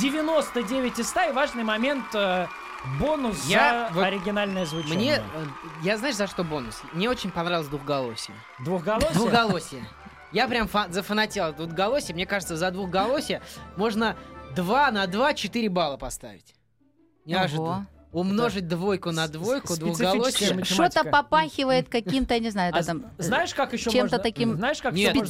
[0.00, 2.46] 99 из 100, и важный момент э,
[3.00, 4.96] бонус Я за вот- оригинальное звучание.
[4.96, 5.20] Мне, э,
[5.82, 6.82] я знаешь, за что бонус?
[6.92, 8.36] Мне очень понравилось двухголосие.
[8.60, 9.12] Двухголосие?
[9.14, 9.84] Двухголосие.
[10.32, 12.14] Я прям фа- зафанател от двухголосия.
[12.14, 13.40] Мне кажется, за двухголосие
[13.76, 14.16] можно
[14.54, 16.54] 2 на 2 4 балла поставить.
[17.24, 17.86] Неожиданно.
[18.16, 20.64] Умножить двойку на двойку, двуголосие.
[20.64, 23.04] Что-то попахивает каким-то, я не знаю, А там...
[23.18, 25.14] знаешь, как еще чем-то можно- таким знаешь, как Нет.
[25.14, 25.22] еще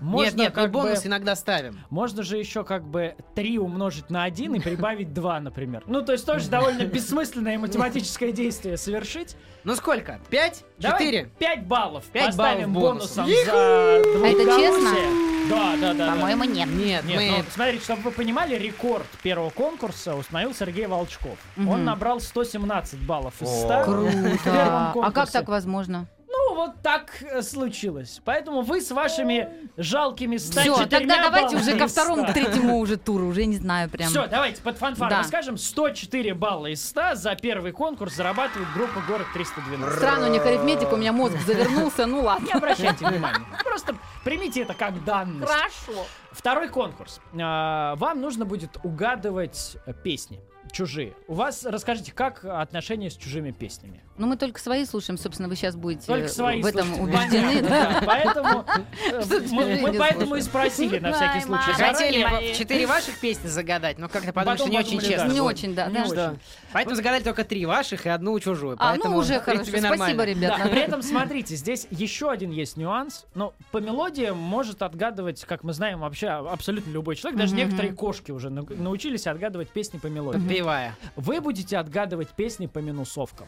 [0.00, 0.24] можно?
[0.24, 1.80] Нет, нет, мы как бы- бонус иногда ставим.
[1.90, 5.82] Можно же еще как бы 3 умножить на 1 и прибавить 2, например.
[5.86, 9.36] Ну, то есть тоже довольно бессмысленное математическое действие совершить.
[9.64, 10.20] Ну сколько?
[10.30, 10.64] Пять?
[10.80, 11.30] Четыре?
[11.40, 12.04] 5 баллов.
[12.12, 13.24] Пять Поставим баллов бонусом.
[13.24, 15.31] бонусом за это двухголосие.
[15.48, 16.12] Да, да, да.
[16.12, 16.68] По-моему, нет.
[16.68, 17.30] Нет, Нет, мы...
[17.38, 21.38] ну, смотрите, чтобы вы понимали, рекорд первого конкурса установил Сергей Волчков.
[21.56, 21.84] Он Мгм.
[21.84, 23.82] набрал 117 баллов из О.
[23.82, 23.84] 100.
[23.84, 24.92] Круто.
[25.02, 26.06] А как так возможно?
[26.52, 28.20] Ну, вот так э, случилось.
[28.26, 32.30] Поэтому вы с вашими жалкими 104 Все, тогда давайте уже ко второму, 100.
[32.30, 34.10] к третьему уже туру, уже не знаю прям.
[34.10, 35.18] Все, давайте под фанфар Да.
[35.18, 35.56] расскажем.
[35.56, 39.96] 104 балла из 100 за первый конкурс зарабатывает группа «Город 312».
[39.96, 42.44] Странно, у них арифметика, у меня мозг завернулся, ну ладно.
[42.44, 43.46] Не обращайте внимания.
[43.64, 45.50] Просто примите это как данность.
[45.50, 46.06] Хорошо.
[46.32, 47.20] Второй конкурс.
[47.40, 50.40] А, Вам нужно будет угадывать э, песни
[50.72, 51.14] чужие.
[51.28, 54.02] У вас, расскажите, как отношения с чужими песнями?
[54.18, 57.38] Ну мы только свои слушаем, собственно, вы сейчас будете Только свои в этом слушайте.
[57.38, 57.68] убеждены.
[57.68, 58.02] Да.
[58.04, 58.64] Поэтому
[59.10, 61.72] э, мы поэтому и спросили на всякий Ай, случай.
[61.72, 65.28] Хотели четыре ваших песни загадать, но как-то подумали, что не очень честно.
[65.28, 66.36] Не очень, да.
[66.72, 68.76] Поэтому загадали только три ваших и одну чужую.
[68.78, 69.64] А, Поэтому, ну уже хорошо.
[69.64, 70.22] Спасибо, нормально.
[70.22, 70.60] ребят.
[70.62, 73.26] Да, при этом, смотрите, здесь еще один есть нюанс.
[73.34, 77.38] Но по мелодиям может отгадывать, как мы знаем, вообще абсолютно любой человек.
[77.40, 80.44] Даже некоторые кошки уже нау- научились отгадывать песни по мелодиям.
[80.44, 80.96] Подпевая.
[81.16, 83.46] Вы будете отгадывать песни по минусовкам.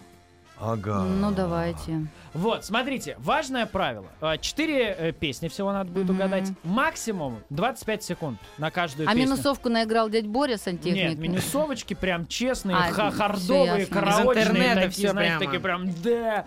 [0.60, 1.02] Ага.
[1.02, 2.06] Ну давайте.
[2.32, 4.06] Вот, смотрите, важное правило.
[4.20, 6.14] А, Четыре э, песни всего надо будет Мгм.
[6.16, 6.48] угадать.
[6.62, 9.26] Максимум 25 секунд на каждую А песню.
[9.26, 11.18] минусовку наиграл дядь Боря Нет, сантехник?
[11.18, 15.44] минусовые прям честные, А, хардовые, караочные, такие, всё знаете, прямо.
[15.44, 16.46] такие прям, да.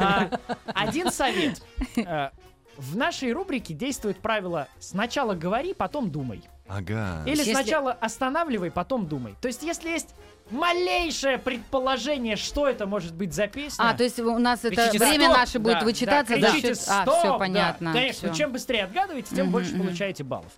[0.00, 0.30] А,
[0.74, 1.62] Один совет.
[2.06, 2.32] А,
[2.76, 6.42] В нашей рубрике действует правило «сначала говори, потом думай».
[6.66, 7.22] Ага.
[7.24, 9.34] Или Если- сначала останавливай, потом думай.
[9.40, 10.14] То есть, если есть
[10.50, 13.82] малейшее предположение, что это может быть за песня...
[13.90, 16.46] А, то есть у нас это Кричите время «Стоп!» наше будет Да, вычитаться да, за
[16.52, 16.84] кричите счет...
[16.88, 17.38] А, «Стоп!» все да.
[17.38, 17.92] понятно.
[17.92, 18.38] Конечно, всё.
[18.38, 20.52] чем быстрее отгадываете, тем больше получаете баллов.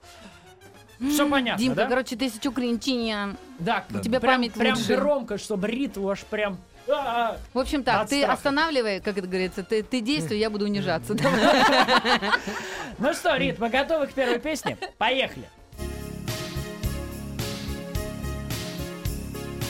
[0.98, 1.86] Все понятно, Димка, да?
[1.88, 3.36] короче, тысячу клинчиня.
[3.58, 4.96] Да, у тебя прям, память прям лучше.
[4.96, 6.56] громко, чтобы ритм аж прям...
[6.88, 8.32] а, В общем так, От ты страха.
[8.32, 11.14] останавливай, как это говорится, ты, ты действуй, я буду унижаться.
[11.22, 12.32] А.
[12.98, 14.78] Ну что, Рит, мы готовы к первой песне?
[14.96, 15.46] Поехали.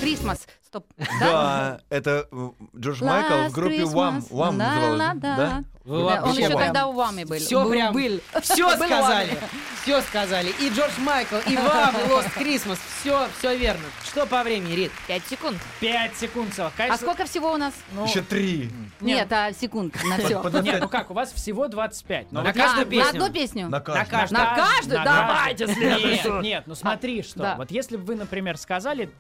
[0.07, 0.47] Крисмас.
[0.67, 0.87] Стоп.
[1.21, 4.19] Да, это э, Джордж Майкл в группе Wham.
[4.19, 4.31] Christmas.
[4.31, 7.37] Wham Да, называлась, да, он еще тогда у вами был.
[7.37, 7.97] Все Был- прям.
[8.43, 9.39] Все сказали.
[9.83, 10.53] Все сказали.
[10.61, 12.79] И Джордж Майкл, и вам, Lost Christmas.
[13.01, 13.85] Все, все верно.
[14.05, 14.93] Что по времени, Рит?
[15.07, 15.57] Пять секунд.
[15.81, 16.73] Пять секунд целых.
[16.79, 17.73] А сколько всего у нас?
[17.93, 18.71] ну, Еще три.
[19.01, 20.43] Нет, а секунд на все.
[20.63, 22.33] Нет, ну как, у вас всего 25.
[22.33, 23.23] Но На вот каждую если- На песню.
[23.23, 23.69] одну песню?
[23.69, 24.41] На каждую.
[24.41, 25.05] На каждую?
[25.05, 26.35] Давайте следующую.
[26.35, 27.39] Нет, нет, ну смотри, что.
[27.39, 27.55] да.
[27.57, 29.11] Вот если бы вы, например, сказали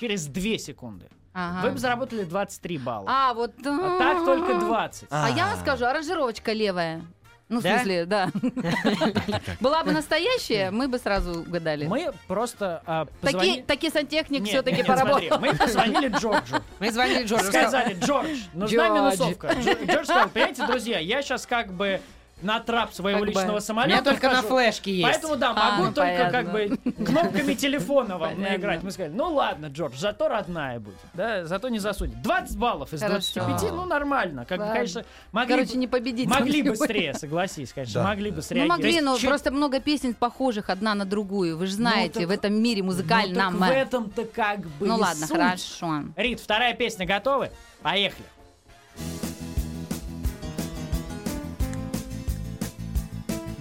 [0.00, 1.66] через 2 секунды, Ага.
[1.66, 3.04] вы бы заработали 23 балла.
[3.08, 3.52] А, вот...
[3.64, 5.08] А так только 20.
[5.10, 7.02] А я вам скажу, аранжировочка левая.
[7.48, 7.76] Ну, в Да?
[7.76, 8.28] смысле, да.
[9.60, 11.86] Была бы настоящая, мы бы сразу угадали.
[11.86, 15.52] Мы просто а, Такие, позвони- такие сантехник Нет, все-таки нет, нет, смотри, поработал.
[15.52, 16.56] Мы позвонили Джорджу.
[16.80, 17.44] Мы звонили Джорджу.
[17.46, 18.94] сказал, Сказали, Джордж, нужна Джордж.
[18.98, 19.46] минусовка.
[19.48, 22.00] Дж- Джордж сказал, понимаете, друзья, я сейчас как бы
[22.42, 23.32] на трап своего Как бы.
[23.32, 24.48] личного У меня самолета только на вхожу.
[24.56, 25.02] флешке есть.
[25.10, 26.76] Поэтому да, А, могу ну, только как понятно.
[26.92, 28.82] бы кнопками телефона вам наиграть.
[28.82, 30.96] Мы сказали, ну ладно, Джордж, зато родная будет.
[31.14, 32.20] Да, зато не засудит.
[32.20, 33.40] 20 баллов из Хорошо.
[33.46, 34.44] 25, ну нормально.
[34.44, 36.28] Как бы, конечно, могли, Короче, не победить.
[36.28, 41.06] могли быстрее, согласись, конечно, могли бы Ну могли, но просто много песен похожих одна на
[41.06, 41.56] другую.
[41.56, 43.56] Вы же знаете, так- в этом мире ну, музыкальном.
[43.56, 46.04] в этом-то как бы Ну ладно, хорошо.
[46.16, 47.50] Рит, вторая песня готовы?
[47.82, 48.24] Поехали.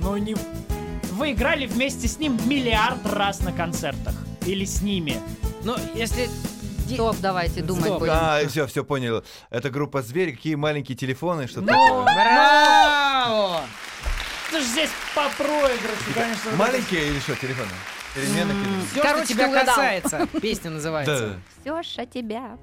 [0.06, 0.36] Ну не...
[1.14, 4.14] Вы играли вместе с ним миллиард раз на концертах.
[4.46, 5.20] Или с ними.
[5.64, 6.30] Ну, если...
[6.88, 8.00] Стоп, давайте думать Стоп.
[8.02, 8.14] будем.
[8.14, 9.24] А, все, все понял.
[9.50, 12.04] Это группа Зверь, какие маленькие телефоны, что Ну, такое.
[12.04, 13.62] Браво!
[14.52, 16.52] Ты же здесь по проигрышу, конечно.
[16.52, 17.72] Маленькие или что, телефоны?
[18.14, 18.54] Перемены?
[18.92, 20.28] Все, Короче, что тебя касается.
[20.40, 21.40] Песня называется.
[21.66, 21.82] Да.
[21.82, 22.60] Все о тебя.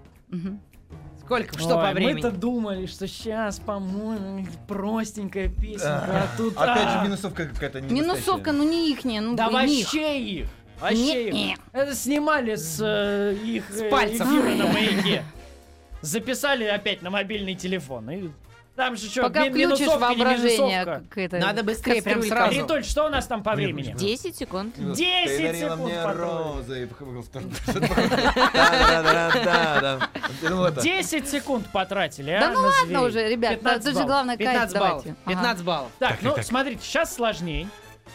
[1.25, 1.59] Сколько?
[1.59, 2.15] Что Ой, по времени?
[2.15, 6.57] Мы-то думали, что сейчас, по-моему, простенькая песенка, а тут...
[6.57, 10.49] Опять а, же, минусовка какая-то не Минусовка, ну не ихняя, ну Да вообще их.
[10.81, 11.59] Вообще их.
[11.73, 14.27] Это снимали с э, их С э, пальцев.
[14.27, 15.25] на маяке.
[16.01, 18.11] Записали опять на мобильный телефон.
[18.11, 18.31] И
[18.77, 22.55] там же что, Пока включишь воображение, как это, Надо быстрее, прям сразу.
[22.55, 23.95] Ритуль, что у нас там по времени?
[23.97, 24.75] 10 секунд.
[24.77, 26.89] 10 Ты дарила секунд мне розы.
[28.55, 30.09] Да-да-да-да-да.
[30.43, 30.85] Ну, вот так.
[30.85, 34.07] 10 секунд потратили, а, Да ну ладно уже, ребят, 15 это же баллов.
[34.09, 35.03] главное кайф 15 баллов.
[35.05, 35.21] давайте.
[35.25, 35.35] Ага.
[35.37, 35.91] 15 баллов.
[35.99, 37.69] Так, ну смотрите, сейчас сложней.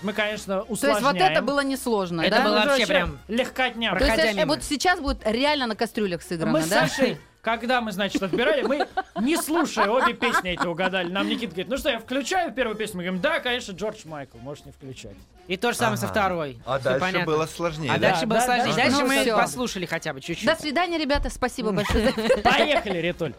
[0.03, 1.03] Мы, конечно, То есть усложняем.
[1.15, 2.43] вот это было несложно, Это да?
[2.43, 3.95] было Уже вообще прям легкотня.
[3.97, 6.87] То есть э, вот сейчас будет реально на кастрюлях сыграно, Мы с да?
[6.87, 7.17] Сашей,
[7.55, 8.85] когда мы, значит, отбирали, мы,
[9.21, 11.09] не слушая, обе песни эти угадали.
[11.09, 12.97] Нам Никита говорит, ну что, я включаю первую песню?
[12.97, 15.15] Мы говорим, да, конечно, Джордж Майкл, можешь не включать.
[15.47, 16.59] И то же самое со второй.
[16.65, 17.25] А дальше понятно.
[17.25, 17.91] было сложнее.
[17.91, 18.09] А да?
[18.09, 18.75] дальше было да, сложнее.
[18.75, 18.83] да.
[18.83, 20.45] Дальше Ну мы послушали хотя бы чуть-чуть.
[20.45, 22.11] До свидания, ребята, спасибо большое.
[22.43, 23.33] Поехали, Ритуль.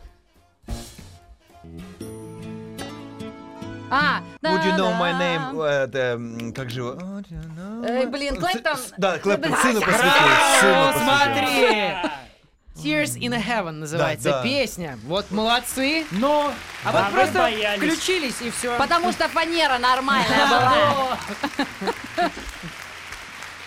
[3.91, 5.25] А, Would you know my да-да.
[5.25, 5.65] name?
[5.65, 6.93] э, Это, м, как же его?
[6.93, 8.77] My- блин, Клэптон.
[8.99, 9.87] Да, Клэптон, Да, сыну да.
[9.87, 10.13] посвятил.
[10.61, 11.05] сыну посвятил.
[11.05, 12.18] смотри!
[12.83, 14.43] Tears in Heaven называется Да, да.
[14.43, 14.99] песня.
[15.05, 16.05] Вот молодцы.
[16.13, 16.53] Но,
[16.85, 17.79] А вот просто боялись.
[17.93, 18.77] включились и все.
[18.79, 21.19] Потому что фанера нормальная была.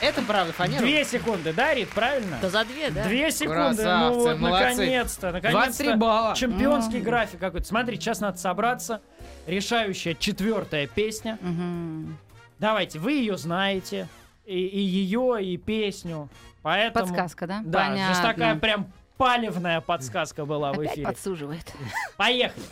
[0.01, 0.79] Это правда фанера.
[0.79, 2.39] Две секунды, да, Рит, правильно?
[2.41, 3.03] Да за две, да?
[3.03, 4.69] Две секунды, Красавцы, ну вот, молодцы.
[4.71, 5.95] наконец-то, 23 наконец-то.
[5.97, 6.35] балла.
[6.35, 7.67] Чемпионский график какой-то.
[7.67, 9.01] Смотри, сейчас надо собраться.
[9.45, 11.37] Решающая четвертая песня.
[11.41, 12.17] Мгм.
[12.57, 14.07] Давайте, вы ее знаете.
[14.45, 16.29] И, и ее, и песню.
[16.63, 17.05] Поэтому...
[17.05, 17.61] Подсказка, да?
[17.63, 18.13] Да, Понятно.
[18.15, 18.91] здесь такая прям
[19.21, 21.05] палевная подсказка была в Опять эфире.
[21.05, 21.71] подсуживает.
[22.17, 22.65] Поехали.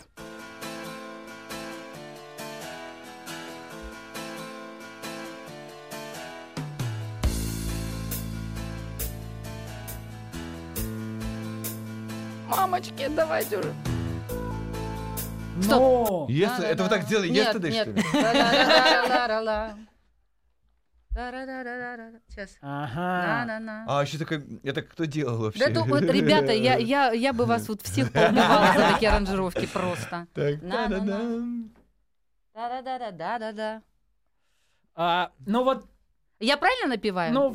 [12.48, 13.72] Мамочки, давайте уже.
[15.68, 16.26] Но...
[16.28, 17.82] Если- Это вы так сделали Нет, yesterday, нет.
[17.82, 18.22] что ли?
[18.22, 19.74] Да-да-да-да-да-да.
[21.12, 22.20] Да-да-да-да-да.
[22.28, 22.56] Сейчас.
[22.60, 23.44] Ага.
[23.44, 23.84] На-на-на.
[23.88, 25.66] А, еще такой, это кто делал вообще?
[25.68, 29.66] Да, то вот, ребята, я, я, я бы вас вот всех поубивала за такие аранжировки
[29.66, 30.26] просто.
[30.34, 31.70] Так, та-да-дам.
[32.54, 33.82] Да-да-да-да-да-да.
[34.94, 35.86] А, ну вот,
[36.40, 37.32] Я правильно напеваю?
[37.32, 37.54] ну,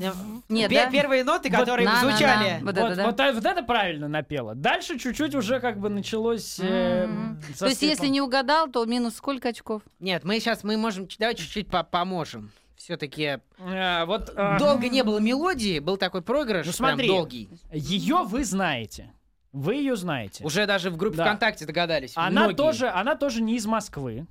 [0.50, 0.92] Нет, Пе- да?
[0.92, 2.10] Первые ноты, Вот которые на-на-на.
[2.12, 2.58] звучали.
[2.62, 3.06] Вот вот, это, да?
[3.06, 4.56] вот, а- вот это правильно напела.
[4.56, 6.60] Дальше чуть-чуть уже как бы началось...
[6.60, 7.08] э,
[7.54, 9.82] со То есть, если не угадал, то минус сколько очков?
[10.00, 12.52] Нет, мы сейчас мы можем, давай чуть-чуть по- поможем.
[12.86, 17.08] Все-таки А, вот а, долго не было мелодии, был такой проигрыш, Ну, прям смотри.
[17.08, 17.50] долгий.
[17.74, 19.12] ее вы знаете.
[19.52, 20.44] Вы ее знаете.
[20.44, 21.26] Уже даже в группе Да.
[21.26, 22.12] ВКонтакте догадались.
[22.16, 22.56] Она многие.
[22.56, 24.28] тоже, она тоже не из Москвы.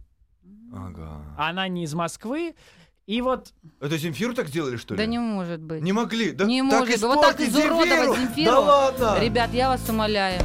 [0.73, 1.23] Ага.
[1.37, 2.55] Она не из Москвы.
[3.07, 4.99] И вот Это Земфиру так сделали, что ли?
[4.99, 5.83] Да не может быть.
[5.83, 6.31] Не могли.
[6.31, 7.03] Да Не так может быть.
[7.03, 8.53] Вот так изуродовать Земфиру.
[8.53, 9.19] Да ладно.
[9.21, 10.41] Ребят, я вас умоляю.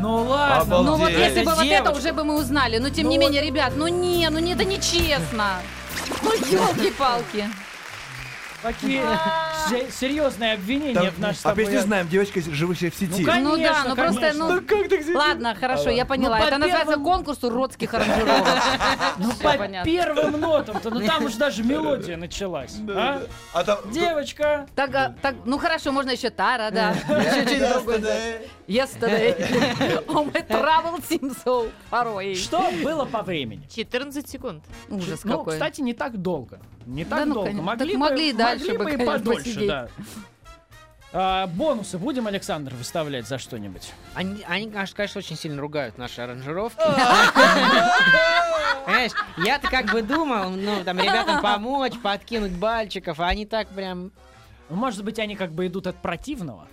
[0.00, 0.60] Ну ладно.
[0.62, 0.90] Обалдеть.
[0.90, 1.90] Ну вот если бы вот это девочка.
[1.98, 2.78] уже бы мы узнали.
[2.78, 5.60] Но тем Ну не вот- менее, ребят, ну не, ну не, это нечестно.
[6.22, 7.50] Ну елки-палки.
[8.64, 9.02] Такие
[9.68, 13.20] се- серьезные обвинения Там в наш с тобой опять не знаем, девочка, живущая в сети.
[13.20, 14.48] Ну, конечно, Ну да, ну просто, конечно.
[14.48, 14.60] ну...
[14.62, 15.28] как так сделать?
[15.28, 16.38] Ладно, хорошо, я поняла.
[16.38, 18.46] по Это называется первым- конкурс уродских аранжировок.
[19.18, 19.84] Ну, Всё по понятно.
[19.84, 22.76] первым нотам-то, ну там уже даже мелодия началась.
[22.88, 23.22] А?
[23.52, 23.78] А там...
[23.92, 24.66] Девочка.
[24.74, 26.90] Так, а, так, ну хорошо, можно еще тара, да.
[27.08, 28.42] Еще что-нибудь другое.
[28.66, 30.04] Yesterday.
[30.08, 32.34] Oh, my travel seems so far away.
[32.34, 33.68] Что было по времени?
[33.74, 34.64] 14 секунд.
[34.88, 35.52] Ужас ну, какой.
[35.54, 36.60] кстати, не так долго.
[36.86, 37.48] Не так Да ну, долго.
[37.50, 37.76] конечно.
[37.76, 39.68] Так бы, могли и дальше могли бы, и конечно, подольше, посидеть.
[39.68, 39.88] да.
[41.16, 43.92] А, бонусы будем, Александр, выставлять за что-нибудь?
[44.14, 46.76] Они, они, конечно, очень сильно ругают наши аранжировки.
[48.84, 54.10] Понимаешь, я-то как бы думал, ну, там, ребятам помочь, подкинуть бальчиков, а они так прям...
[54.68, 56.66] Ну, может быть, они как бы идут от противного?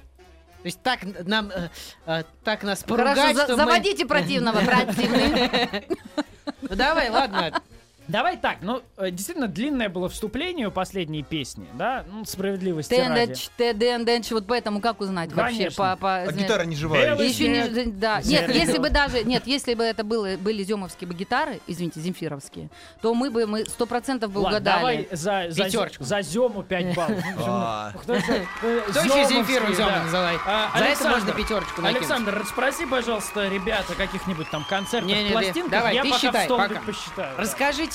[0.61, 1.69] То есть так нам, э,
[2.05, 5.87] э, так нас Хорошо, поругать, за- что мы- заводите противного, противный.
[6.61, 7.61] Ну давай, ладно.
[8.11, 12.03] Давай так, ну, э, действительно, длинное было вступление у последней песни, да?
[12.11, 13.07] Ну, справедливости ради.
[13.07, 13.49] Тенденч,
[13.79, 15.57] тенденч, вот поэтому как узнать вообще?
[15.57, 15.77] Конечно.
[15.77, 17.15] По, по, А гитара не живая.
[17.15, 18.21] Белый Еще не, да.
[18.21, 22.69] Нет, если бы даже, нет, если бы это было, были земовские бы гитары, извините, земфировские,
[23.01, 24.79] то мы бы, мы сто процентов бы Ладно, угадали.
[24.79, 26.03] давай за, за, Пятерочку.
[26.03, 27.23] за Зему 5 баллов.
[27.47, 27.93] А.
[28.03, 28.45] Кто еще?
[28.61, 30.03] Э, Кто еще Земфиру да.
[30.03, 30.41] называет?
[30.45, 32.01] А, За это можно пятерочку накинуть.
[32.01, 35.71] Александр, расспроси, пожалуйста, ребята, каких-нибудь там Не-не-не, пластинках.
[35.71, 36.81] давай, Я пока в пока.
[36.81, 37.35] посчитаю.
[37.37, 37.43] да.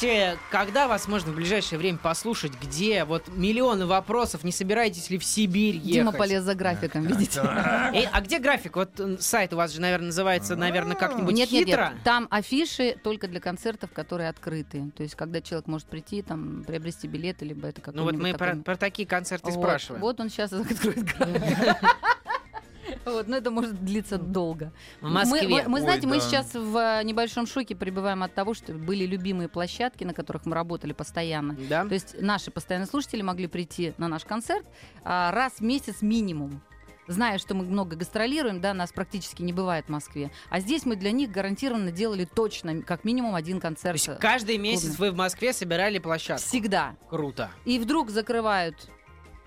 [0.06, 5.18] Расскажите, когда вас можно в ближайшее время послушать, где вот миллионы вопросов, не собираетесь ли
[5.18, 5.92] в Сибирь ехать?
[5.92, 7.40] Дима полез за графиком, видите?
[7.40, 8.76] Э, а где график?
[8.76, 11.90] Вот сайт у вас же, наверное, называется, наверное, как-нибудь Нет, нет, хитро.
[11.94, 12.02] нет.
[12.04, 14.90] Там афиши только для концертов, которые открыты.
[14.96, 18.38] То есть, когда человек может прийти, там, приобрести билеты, либо это Ну вот мы какой-нибудь
[18.38, 20.02] про, такой- про такие концерты Вот, спрашиваем.
[20.02, 21.76] Вот он сейчас откроет график.
[23.06, 24.72] Вот, но это может длиться долго.
[25.00, 25.42] В Москве.
[25.42, 26.20] Мы, мы- мы, Ой, знаете, мы да.
[26.20, 30.54] сейчас в э, небольшом шоке пребываем от того, что были любимые площадки, на которых мы
[30.56, 31.56] работали постоянно.
[31.68, 31.84] Да?
[31.86, 34.66] То есть наши постоянные слушатели могли прийти на наш концерт
[35.04, 36.60] а, раз в месяц минимум.
[37.06, 40.32] Зная, что мы много гастролируем, да, нас практически не бывает в Москве.
[40.50, 43.94] А здесь мы для них гарантированно делали точно, как минимум один То концерт.
[43.94, 45.10] есть каждый месяц клубный.
[45.10, 46.42] вы в Москве собирали площадку.
[46.44, 46.96] Всегда.
[47.08, 47.50] Круто.
[47.64, 48.90] И вдруг закрывают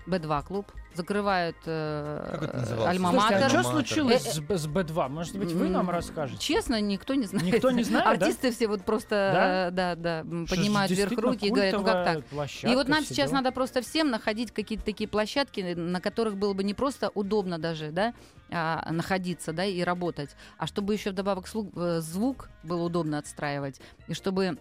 [0.06, 2.96] Б2 клуб, закрывают Как это э, называлось?
[2.96, 3.44] Альма-Матер.
[3.44, 5.08] А что случилось Э, с, Б- с Б2?
[5.08, 6.40] Может быть, вы нам расскажете?
[6.40, 7.46] Честно, никто не знает.
[7.46, 8.26] Никто не знает, да?
[8.26, 9.68] Артисты все вот просто, Да?
[9.68, 12.24] э, да, да, поднимают вверх руки и говорят, ну как так?
[12.62, 13.40] И вот нам сейчас дела.
[13.42, 17.90] надо просто всем находить какие-то такие площадки, на которых было бы не просто удобно даже,
[17.90, 18.14] да,
[18.50, 24.14] а, находиться, да, и работать, а чтобы еще вдобавок э, звук было удобно отстраивать, и
[24.14, 24.58] чтобы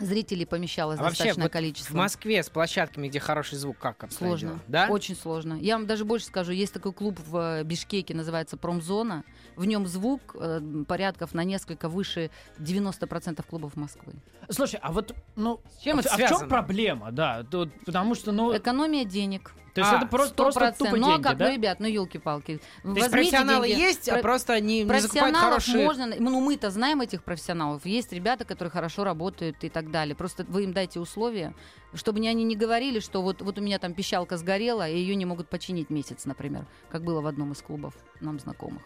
[0.00, 1.92] зрителей помещалось А вообще, достаточное вот количество.
[1.92, 4.60] в Москве с площадками, где хороший звук, как обстоят Сложно.
[4.68, 4.88] Да?
[4.88, 5.54] Очень сложно.
[5.54, 6.52] Я вам даже больше скажу.
[6.52, 9.24] Есть такой клуб в э, Бишкеке, называется Промзона.
[9.56, 14.14] В нем звук э, порядков на несколько выше 90% клубов Москвы.
[14.50, 17.44] Слушай, а вот, ну, С чем а, это в- а в чем проблема, да?
[17.50, 19.52] Тут, потому что, ну, Экономия денег.
[19.74, 21.46] То есть а, это просто, Сто просто тупо Ну, а деньги, как, да?
[21.46, 22.60] ну, ребят, ну, елки-палки.
[22.82, 25.84] То есть профессионалы есть, а просто не, не закупают Профессионалов хорошие...
[25.84, 27.84] можно, ну мы-то знаем этих профессионалов.
[27.86, 30.14] Есть ребята, которые хорошо работают и так далее.
[30.14, 31.54] Просто вы им дайте условия,
[31.94, 35.24] чтобы они не говорили, что вот, вот у меня там пищалка сгорела, и ее не
[35.24, 38.82] могут починить месяц, например, как было в одном из клубов нам знакомых.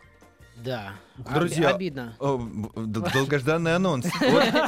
[0.65, 0.93] Да.
[1.17, 2.17] Друзья, Оби- Обидно.
[2.19, 2.39] О,
[2.77, 4.07] д- Долгожданный анонс.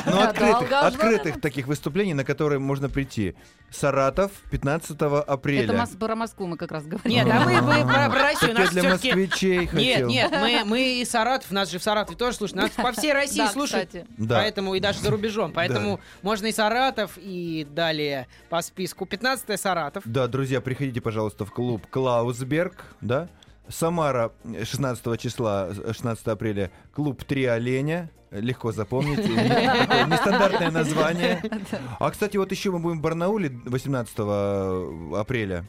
[0.07, 3.35] Ну, открытых, таких выступлений, на которые можно прийти.
[3.71, 5.75] Саратов, 15 апреля.
[5.75, 7.11] Это про Москву мы как раз говорим.
[7.11, 8.53] Нет, а мы, про, Россию.
[8.53, 10.09] Я Нас для москвичей Нет, хотел.
[10.09, 12.63] нет, мы, мы и Саратов, нас же в Саратове тоже слушают.
[12.63, 13.91] Нас по всей России слушают.
[14.29, 15.53] Поэтому и даже за рубежом.
[15.53, 19.07] Поэтому можно и Саратов, и далее по списку.
[19.07, 20.03] 15 Саратов.
[20.07, 23.29] Да, друзья, приходите, пожалуйста, в клуб Клаусберг, да?
[23.69, 28.11] Самара, э, 16 числа, э, 16 апреля, клуб «Три оленя».
[28.31, 29.19] Легко запомнить.
[30.09, 31.41] Нестандартное название.
[32.01, 35.65] А, кстати, вот еще мы будем в Барнауле 18 апреля.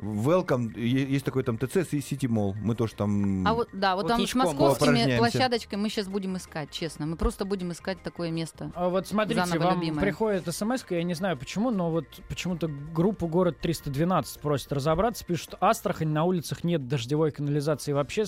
[0.00, 2.54] Welcome, есть такой там ТЦ City Mall.
[2.60, 3.46] Мы тоже там...
[3.46, 7.06] А вот, да, вот, Вот там с московскими площадочками мы сейчас будем искать, честно.
[7.06, 8.72] Мы просто будем искать такое место.
[8.74, 10.00] А вот смотрите, Заново вам любимая.
[10.04, 15.54] приходит смс я не знаю почему, но вот почему-то группу «Город 312» просит разобраться, пишут,
[15.60, 18.24] Астрахань, на улицах нет дождевой канализации вообще,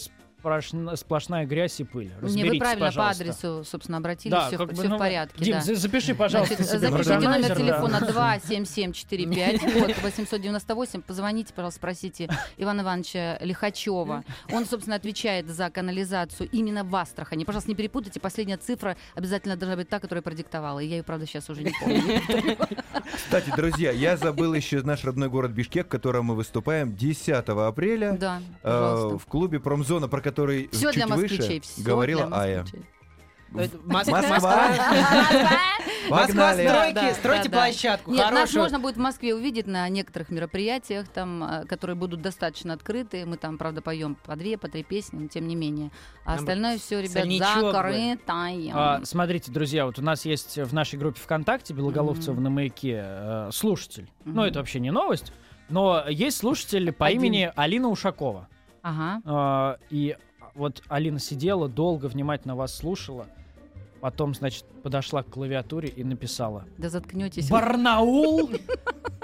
[0.47, 2.07] сплошн- сплошная грязь и пыль.
[2.07, 3.25] Не, вы Разберитесь, правильно пожалуйста.
[3.25, 5.45] по адресу, собственно, обратились, Да, все, как бы, в ну, порядке.
[5.45, 5.61] Дим, да.
[5.63, 7.63] за- запиши, пожалуйста, Значит, себе в запишите номер органайзер, да.
[7.63, 11.03] телефона 27745, код 898.
[11.03, 14.25] Позвоните, пожалуйста, спросите Ивана Ивановича Лихачева.
[14.53, 17.45] Он, собственно, отвечает за канализацию именно в Астрахани.
[17.45, 18.21] Пожалуйста, не перепутайте.
[18.21, 20.79] Последняя цифра обязательно должна быть та, которая продиктовала.
[20.81, 22.21] И я ее, правда, сейчас уже не помню.
[23.15, 28.13] Кстати, друзья, я забыл еще наш родной город Бишкек, в котором мы выступаем 10 апреля.
[28.13, 30.36] Да, э, в клубе Промзона, про который
[30.73, 31.39] Все чуть для москвичей.
[31.59, 32.61] выше всё говорила для Ая.
[32.63, 32.87] москвичей.
[33.53, 34.23] Мос- Москва.
[34.23, 34.69] Москва.
[36.11, 36.67] Погнали.
[36.67, 37.65] стройки, Да, стройте да, да.
[37.65, 38.63] площадку Нет, нас хорошую.
[38.63, 43.25] можно будет в Москве увидеть на некоторых мероприятиях, там, э, которые будут достаточно открыты.
[43.25, 45.91] Мы там, правда, поем по две, по три песни, но тем не менее.
[46.25, 48.19] А Там остальное все, ребят, сольничок закрытое.
[48.75, 52.43] А, смотрите, друзья, вот у нас есть в нашей группе ВКонтакте Белоголовцева Мгм.
[52.45, 54.11] на маяке э, слушатель.
[54.25, 55.33] Ну, это вообще не новость,
[55.69, 57.21] но есть слушатель по Один.
[57.21, 58.49] имени Алина Ушакова.
[58.83, 59.21] Ага.
[59.25, 60.17] А, и
[60.57, 63.27] вот Алина сидела, долго, внимательно вас слушала.
[64.01, 67.49] Потом, значит, подошла к клавиатуре и написала Да заткнетесь.
[67.51, 68.51] Барнаул?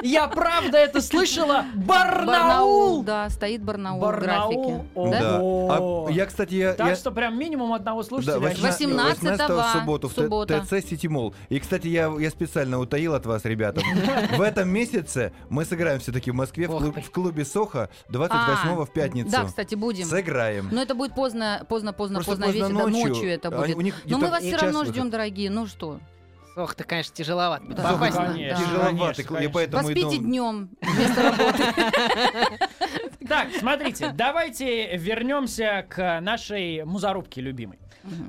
[0.02, 1.64] Я правда это слышала?
[1.76, 3.02] Барнаул, Барнаул!
[3.04, 4.62] да, стоит Барнаул, в Барнаул.
[4.64, 4.88] графике.
[4.96, 5.20] О, Да?
[5.20, 5.38] Да.
[5.38, 8.38] А я, кстати, я, Так я- что прям минимум одного Да, слушателя.
[8.40, 10.60] 18 18-го, в субботу в суббота.
[10.66, 11.32] ТЦ Сити Молл.
[11.48, 13.80] И, кстати, я, я специально утаил от вас, ребята.
[14.36, 18.84] В этом месяце мы сыграем все-таки в Москве в, клуб- в клубе Соха 28 А,
[18.84, 19.30] в пятницу.
[19.30, 20.06] Да, кстати, будем.
[20.06, 20.68] Сыграем.
[20.72, 23.08] Но это будет поздно, поздно, поздно, поздно, поздно вечером, да, ночью.
[23.14, 23.76] ночью это Они- будет.
[23.76, 25.48] у них Но мы вас все равно ждем, дорогие.
[25.52, 26.00] Ну что?
[26.56, 27.64] Ох, ты, конечно, тяжеловато.
[27.66, 28.58] Да, Попасть на- конечно.
[28.58, 28.64] да.
[28.64, 31.62] Тяжеловатый, конечно, я поэтому и Поспите дом- днем вместо работы.
[33.28, 37.78] Так, смотрите, давайте вернемся к нашей музарубке любимой.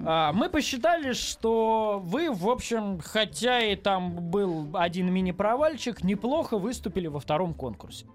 [0.05, 7.07] А, Мы посчитали, что вы, в общем, хотя и там был один мини-провальчик, неплохо выступили
[7.07, 8.05] во втором конкурсе.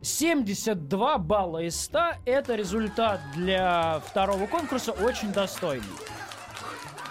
[0.00, 5.84] 72 балла из 100– это результат для второго конкурса очень достойный.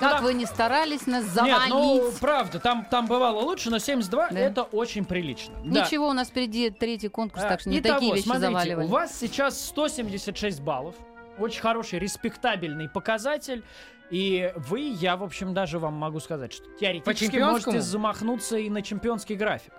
[0.01, 0.21] Как да.
[0.21, 2.19] вы не старались нас Нет, ну, заманить.
[2.19, 4.39] правда, там, там бывало лучше, но 72 Да.
[4.39, 5.53] это очень прилично.
[5.63, 5.85] Да.
[5.85, 8.85] Ничего, у нас впереди третий конкурс, А, так что не итого, такие вещи смотрите, заваливали.
[8.85, 10.95] у вас сейчас 176 баллов.
[11.37, 13.63] Очень хороший, респектабельный показатель.
[14.09, 18.81] И вы, я, в общем, даже вам могу сказать, что теоретически можете замахнуться и на
[18.81, 19.71] чемпионский график.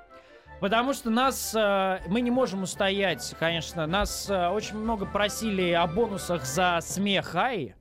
[0.60, 5.88] Потому что нас, э, мы не можем устоять, конечно, нас э, очень много просили о
[5.88, 7.74] бонусах за смех Аи.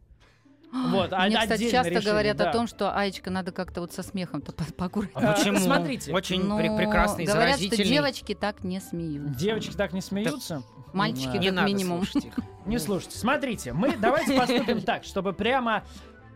[0.72, 2.49] Вот, а- Мне, кстати, часто решили, говорят да.
[2.49, 5.28] о том, что Аечка надо как-то вот со смехом-то по- поаккуратнее.
[5.30, 5.57] А почему?
[5.59, 6.13] смотрите.
[6.13, 7.89] Очень Ну, пре- прекрасный, Говорят, что заразительный.
[7.89, 9.34] девочки так не смеются.
[9.39, 10.63] Девочки так не смеются?
[10.93, 12.05] Мальчики Не как надо минимум.
[12.05, 12.30] слушать.
[12.65, 13.17] Не слушайте.
[13.17, 15.84] Смотрите, мы давайте поступим так, чтобы прямо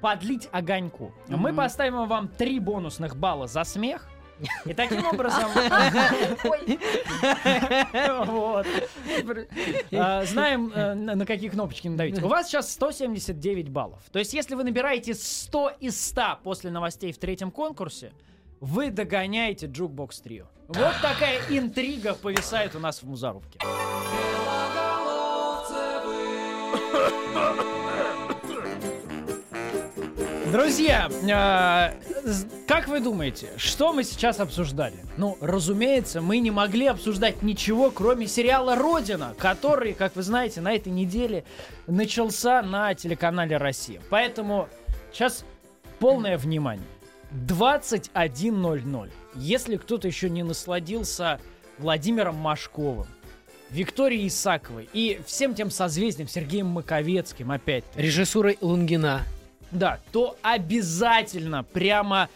[0.02, 1.14] подлить огоньку.
[1.28, 4.08] Мы поставим вам три бонусных балла за смех
[4.66, 5.50] И таким образом...
[9.92, 12.22] А, Знаем, э, на какие кнопочки надавить.
[12.22, 14.00] У вас сейчас 179 баллов.
[14.12, 18.12] То есть, если вы набираете 100 из 100 после новостей в третьем конкурсе,
[18.60, 20.46] вы догоняете Jukebox Trio.
[20.68, 23.60] Вот такая интрига повисает у нас в Музарубке.
[30.56, 31.10] Друзья,
[32.24, 34.96] з- как вы думаете, что мы сейчас обсуждали?
[35.18, 40.74] Ну, разумеется, мы не могли обсуждать ничего, кроме сериала «Родина», который, как вы знаете, на
[40.74, 41.44] этой неделе
[41.88, 44.02] начался на телеканале «Россия».
[44.10, 44.70] Поэтому
[45.12, 45.44] сейчас
[46.00, 46.88] полное внимание.
[47.34, 49.12] 21.00.
[49.36, 51.42] Если кто-то еще не насладился
[51.80, 53.08] Владимиром Машковым,
[53.72, 59.24] Викторией Исаковой и всем тем созвездием Сергеем Маковецким опять Режиссурой Лунгина.
[59.76, 62.30] Да, то обязательно прямо,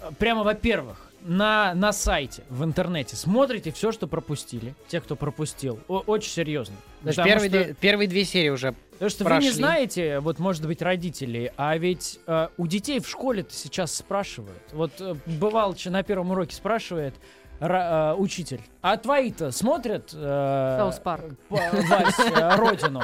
[0.00, 4.74] э, прямо, во-первых, на, на сайте, в интернете смотрите все, что пропустили.
[4.86, 5.80] Те, кто пропустил.
[5.88, 6.76] О- очень серьезно.
[7.02, 8.74] Потому первые, что- две, первые две серии уже.
[8.92, 9.52] Потому что вы не прошли.
[9.52, 14.62] знаете, вот может быть родители, а ведь э, у детей в школе-то сейчас спрашивают.
[14.72, 17.14] Вот э, Бывалыч на первом уроке спрашивает
[17.60, 21.24] ра- э, учитель, а твои-то смотрят э, South Park.
[21.48, 23.02] п- Вась, э, Родину?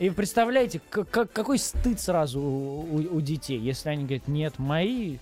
[0.00, 4.58] И представляете, к- к- какой стыд сразу у, у- у детей, если они говорят, нет,
[4.58, 5.18] мои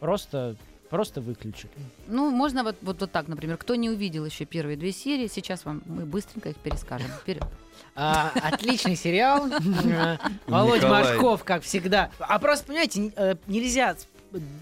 [0.00, 0.56] просто,
[0.88, 1.70] просто выключили.
[2.08, 3.56] Ну, можно вот, вот, вот так, например.
[3.56, 7.06] Кто не увидел еще первые две серии, сейчас вам мы быстренько их перескажем.
[7.22, 7.44] Вперед.
[7.94, 9.46] А, отличный сериал.
[10.80, 11.12] Николай.
[11.12, 12.10] Машков, как всегда.
[12.18, 13.94] А просто, понимаете, э, нельзя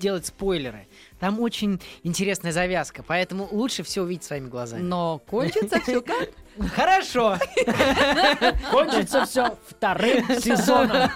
[0.00, 0.86] делать спойлеры.
[1.20, 4.82] Там очень интересная завязка, поэтому лучше все увидеть своими глазами.
[4.82, 6.28] Но кончится все как?
[6.74, 7.38] Хорошо.
[8.70, 11.10] Кончится все вторым сезоном.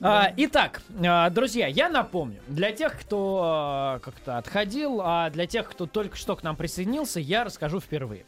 [0.00, 5.68] А, Итак, а, друзья, я напомню, для тех, кто а, как-то отходил, а для тех,
[5.68, 8.24] кто только что к нам присоединился, я расскажу впервые.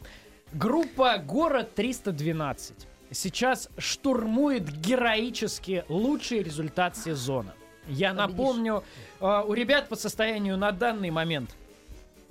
[0.51, 2.73] Группа «Город 312»
[3.11, 7.53] сейчас штурмует героически лучший результат сезона.
[7.87, 8.83] Я напомню,
[9.21, 11.55] у ребят по состоянию на данный момент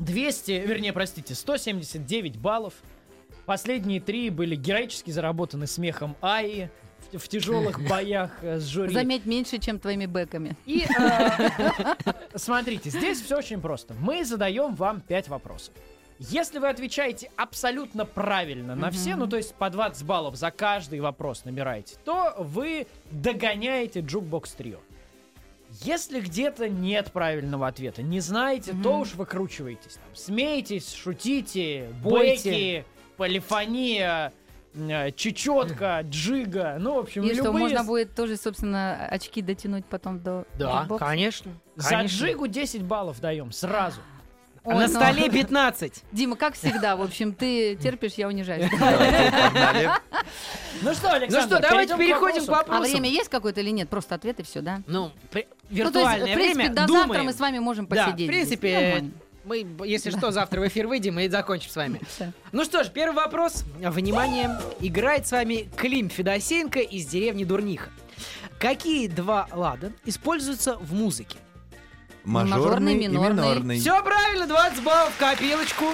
[0.01, 2.74] 200, вернее, простите, 179 баллов.
[3.51, 6.70] Последние три были героически заработаны смехом Аи
[7.11, 8.94] в, в тяжелых боях э, с жюри.
[8.94, 10.57] Заметь, меньше, чем твоими бэками.
[10.66, 11.94] И э,
[12.36, 13.94] смотрите, здесь все очень просто.
[13.94, 15.74] Мы задаем вам 5 вопросов.
[16.20, 21.01] Если вы отвечаете абсолютно правильно на все, ну то есть по 20 баллов за каждый
[21.01, 24.78] вопрос набираете, то вы догоняете Jukebox Trio.
[25.82, 29.94] Если где-то нет правильного ответа, не знаете, то уж выкручиваетесь.
[29.94, 32.05] Там, смейтесь, шутите, Пойте.
[32.05, 32.84] бойте,
[33.20, 34.32] полифония,
[34.74, 36.76] э, чечетка, джига.
[36.80, 40.46] Ну, в общем, И что, любые можно с- будет тоже, собственно, очки дотянуть потом до
[40.58, 41.04] Да, бокса?
[41.04, 41.52] конечно.
[41.76, 42.16] За конечно.
[42.16, 44.00] джигу 10 баллов даем сразу.
[44.64, 44.88] Ой, на ну.
[44.88, 46.02] столе 15.
[46.12, 48.70] Дима, как всегда, в общем, ты терпишь, я унижаюсь.
[50.82, 52.50] Ну что, Александр, Ну что, давайте переходим к вопросу.
[52.52, 52.82] вопросам.
[52.82, 53.88] А время есть какое-то или нет?
[53.90, 54.80] Просто ответ и все, да?
[54.86, 58.06] Ну, Ну, то есть, виртуальное в принципе, время до завтра мы с вами можем Да,
[58.06, 58.28] посидеть.
[58.28, 59.04] в принципе.
[59.51, 62.01] Мы, если что, завтра в эфир выйдем и закончим с вами.
[62.20, 62.32] Да.
[62.53, 63.64] Ну что ж, первый вопрос.
[63.78, 64.57] Внимание.
[64.78, 67.90] Играет с вами Клим Федосеенко из деревни Дурниха.
[68.61, 71.38] Какие два лада используются в музыке?
[72.22, 73.34] Мажорный и минорный.
[73.34, 73.80] минорный.
[73.80, 75.86] Все правильно, 20 баллов, копилочку.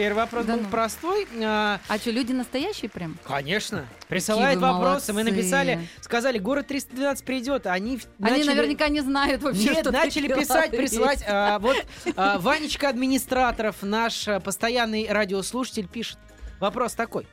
[0.00, 0.68] Первый вопрос Да был ну.
[0.70, 1.28] простой.
[1.42, 3.18] А, А что, люди настоящие прям?
[3.22, 3.84] конечно.
[4.08, 5.12] Присылают вы вопросы.
[5.12, 7.66] Мы написали, сказали, город 312 придет.
[7.66, 11.22] Они, Они начали- наверняка не знают вообще, Нет, что начали писать, присылать.
[11.28, 11.76] а, вот
[12.16, 16.16] а, Ванечка Администраторов, наш а, постоянный радиослушатель, пишет.
[16.60, 17.26] Вопрос такой.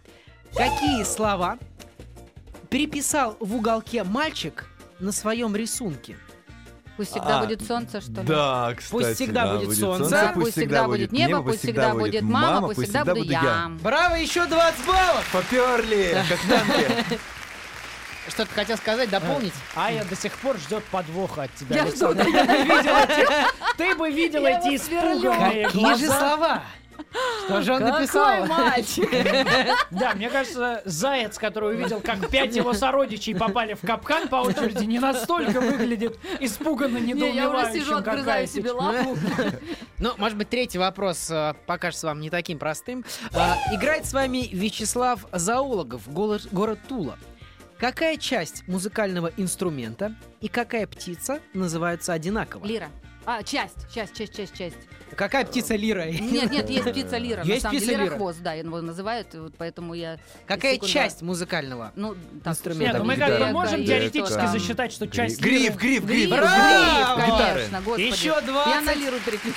[0.53, 1.57] Какие слова
[2.69, 4.65] переписал в уголке мальчик
[4.99, 6.17] на своем рисунке?
[6.97, 8.27] Пусть всегда А, будет солнце, что ли?
[8.27, 8.91] Да, кстати.
[8.91, 12.89] Пусть всегда да, будет солнце, Да, пусть всегда будет небо, пусть всегда будет мама, пусть
[12.89, 13.71] всегда буду я.
[13.81, 15.29] Браво, еще 20 баллов!
[15.31, 17.19] Поперли, как танки.
[18.29, 19.53] Что-то хотел сказать, дополнить?
[19.75, 22.25] А я до сих пор ждет подвоха от тебя, Я Александр.
[23.77, 26.19] Ты бы видел эти- Я испуганные Какие же глаза.
[26.19, 26.63] слова?
[27.45, 28.45] Что же он Какой написал?
[28.45, 29.09] мальчик!
[29.91, 34.83] Да, мне кажется, заяц, который увидел, как пять его сородичей попали в капкан по очереди,
[34.85, 39.17] не настолько выглядит испуганно Не, я уже сижу, недоумевающим, отгрызаю себе лапу.
[39.99, 43.03] Ну, может быть, третий вопрос э, покажется вам не таким простым.
[43.33, 47.17] А, играет с вами Вячеслав Зоологов, голос- город Тула.
[47.79, 52.65] Какая часть музыкального инструмента и какая птица называются одинаково?
[52.65, 52.89] Лира.
[53.25, 54.77] А, часть, часть, часть, часть, часть.
[55.15, 56.05] Какая птица лира?
[56.05, 57.43] Нет, нет, есть птица лира.
[57.43, 58.05] Есть на самом птица деле лира?
[58.05, 60.17] лирохвост, да, его называют, вот поэтому я...
[60.45, 60.93] Какая секунду.
[60.93, 61.91] часть музыкального?
[61.95, 62.93] Ну, так, Инструмента?
[62.93, 64.51] Нет, ну мы как бы можем теоретически там.
[64.51, 66.29] засчитать, что часть Гриф, гриф, гриф.
[66.29, 68.01] Гриф, конечно, господи.
[68.01, 68.45] Еще 20.
[68.45, 69.55] Я на лиру переключу.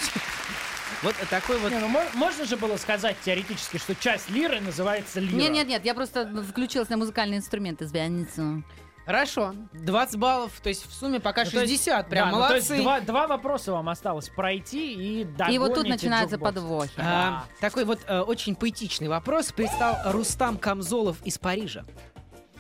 [1.03, 1.73] Вот такой вот...
[1.73, 5.35] Не, ну мо- можно же было сказать теоретически, что часть лиры называется лира.
[5.35, 8.63] Нет, нет, нет, я просто включилась на музыкальные инструменты с пианицей.
[9.11, 9.55] Хорошо.
[9.73, 12.09] 20 баллов, то есть в сумме пока Ну, то есть- 60.
[12.09, 12.83] Прям Да, ну, то есть молодцы.
[12.85, 16.55] два, два вопроса вам осталось пройти и догоните И вот тут начинаются Jukebox.
[16.55, 16.93] подвохи.
[16.99, 21.85] А, такой вот э, очень поэтичный вопрос пристал Рустам Камзолов из Парижа.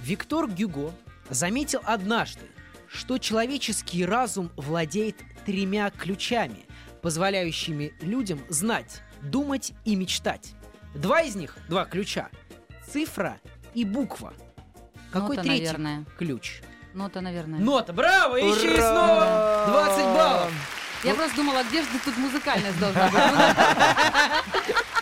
[0.01, 0.91] Виктор Гюго
[1.29, 2.47] заметил однажды,
[2.89, 6.67] что человеческий разум владеет тремя ключами,
[7.01, 10.55] позволяющими людям знать, думать и мечтать.
[10.97, 12.29] Два из них, два ключа,
[12.91, 13.39] цифра
[13.73, 14.35] и буква.
[15.13, 16.05] Какой Нота, третий наверное.
[16.19, 16.63] ключ?
[16.95, 17.59] Нота, наверное.
[17.59, 20.53] Нота, браво, еще и снова 20 баллов.
[21.05, 24.77] Я просто думала, где же тут музыкальность должна быть?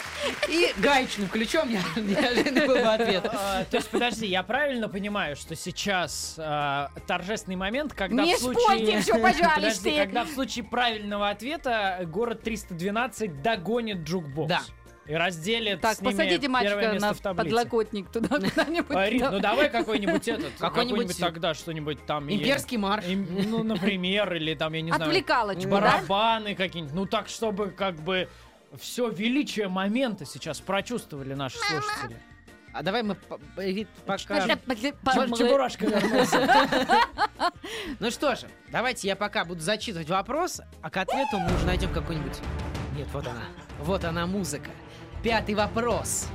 [0.48, 3.26] И гаечным ключом я неожиданный был бы ответ.
[3.26, 8.38] А, то есть, подожди, я правильно понимаю, что сейчас а, торжественный момент, когда Не в
[8.38, 9.02] случае...
[9.20, 9.54] пожалуйста.
[9.54, 14.48] Подожди, когда в случае правильного ответа город 312 догонит Jukebox.
[14.48, 14.62] Да.
[15.08, 18.96] И разделит Так, с ними посадите первое мальчика место на подлокотник туда куда-нибудь.
[19.08, 22.28] Рит, ну давай какой-нибудь этот, Какой-нибудь- тогда что-нибудь там.
[22.28, 22.42] есть.
[22.42, 23.04] Имперский марш.
[23.06, 26.94] Ну, например, или там, я не знаю, Отвлекалочку, барабаны какие-нибудь.
[26.94, 28.28] Ну так, чтобы как бы
[28.78, 32.20] все величие момента сейчас прочувствовали наши слушатели.
[32.74, 34.46] А давай мы пока...
[34.46, 36.68] Чеб- Чебурашка вернулся.
[37.98, 41.92] Ну что же, давайте я пока буду зачитывать вопрос, а к ответу мы уже найдем
[41.92, 42.38] какой-нибудь...
[42.94, 43.42] Нет, вот она.
[43.80, 44.70] Вот она музыка.
[45.22, 46.28] Пятый вопрос.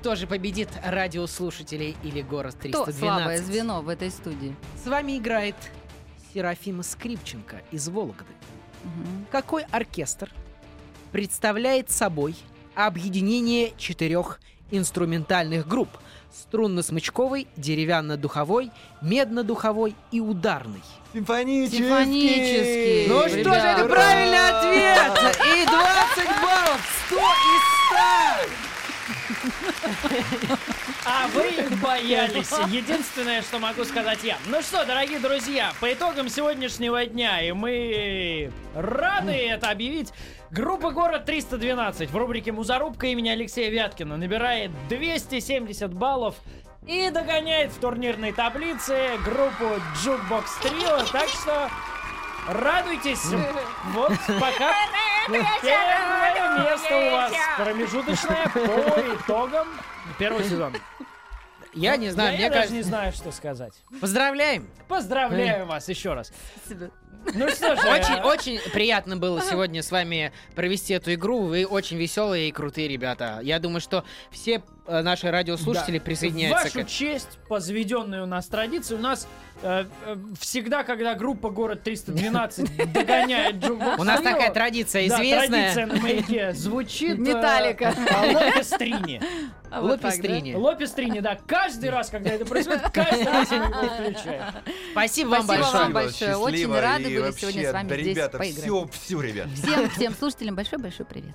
[0.00, 2.98] Кто же победит радиослушателей или город Кто 312?
[3.00, 4.54] слабое звено в этой студии?
[4.82, 5.56] С вами играет
[6.32, 8.24] Серафима Скрипченко из Вологды.
[8.84, 9.26] Мгм.
[9.30, 10.30] Какой оркестр
[11.10, 12.36] представляет собой
[12.74, 14.40] объединение четырех
[14.72, 15.88] инструментальных групп
[16.32, 18.70] струнно-смычковой, деревянно-духовой,
[19.00, 20.82] медно-духовой и ударной.
[21.12, 21.78] Симфонический.
[21.78, 23.06] Симфонический.
[23.06, 23.80] Ну что же, Ребята.
[23.80, 25.36] это правильный ответ!
[25.54, 26.80] И 20 баллов!
[27.06, 27.16] 100
[27.52, 27.62] из
[30.56, 30.62] 100!
[31.04, 32.50] А вы боялись.
[32.68, 34.36] Единственное, что могу сказать я.
[34.46, 40.12] Ну что, дорогие друзья, по итогам сегодняшнего дня, и мы рады это объявить,
[40.50, 46.36] группа «Город 312» в рубрике «Музарубка» имени Алексея Вяткина набирает 270 баллов
[46.86, 51.12] и догоняет в турнирной таблице группу Jukebox Trio.
[51.12, 51.70] Так что
[52.48, 53.24] радуйтесь.
[53.92, 54.72] Вот пока
[55.28, 59.68] первое место у вас промежуточное по итогам
[60.18, 60.76] первого сезона.
[61.74, 62.74] Я не знаю, Я мне даже кажется...
[62.74, 63.72] не знаю, что сказать.
[64.00, 64.68] Поздравляем!
[64.88, 66.30] Поздравляю вас еще раз.
[67.34, 71.42] Ну что же, Очень, очень приятно было сегодня с вами провести эту игру.
[71.42, 73.38] Вы очень веселые и крутые ребята.
[73.42, 76.04] Я думаю, что все наши радиослушатели да.
[76.04, 79.28] присоединяются вашу к честь, по заведенной у нас традиции, у нас
[79.62, 85.72] э, э, всегда, когда группа «Город 312» догоняет Jukebox У нас такая традиция известная.
[85.74, 87.18] традиция на маяке звучит...
[87.18, 87.94] э, Металлика.
[88.34, 89.22] Лопестрини.
[89.70, 89.80] А?
[89.80, 90.54] Лопестрини.
[90.54, 91.38] Лопестрини, да.
[91.46, 94.44] Каждый раз, когда это происходит, каждый раз мы его включаем.
[94.92, 95.82] Спасибо вам Спасибо большое.
[95.82, 96.36] вам большое.
[96.36, 98.62] Очень рады были сегодня с вами здесь ребята, поиграть.
[98.64, 99.48] все, все, ребят.
[99.54, 101.34] Всем, всем слушателям большой-большой привет.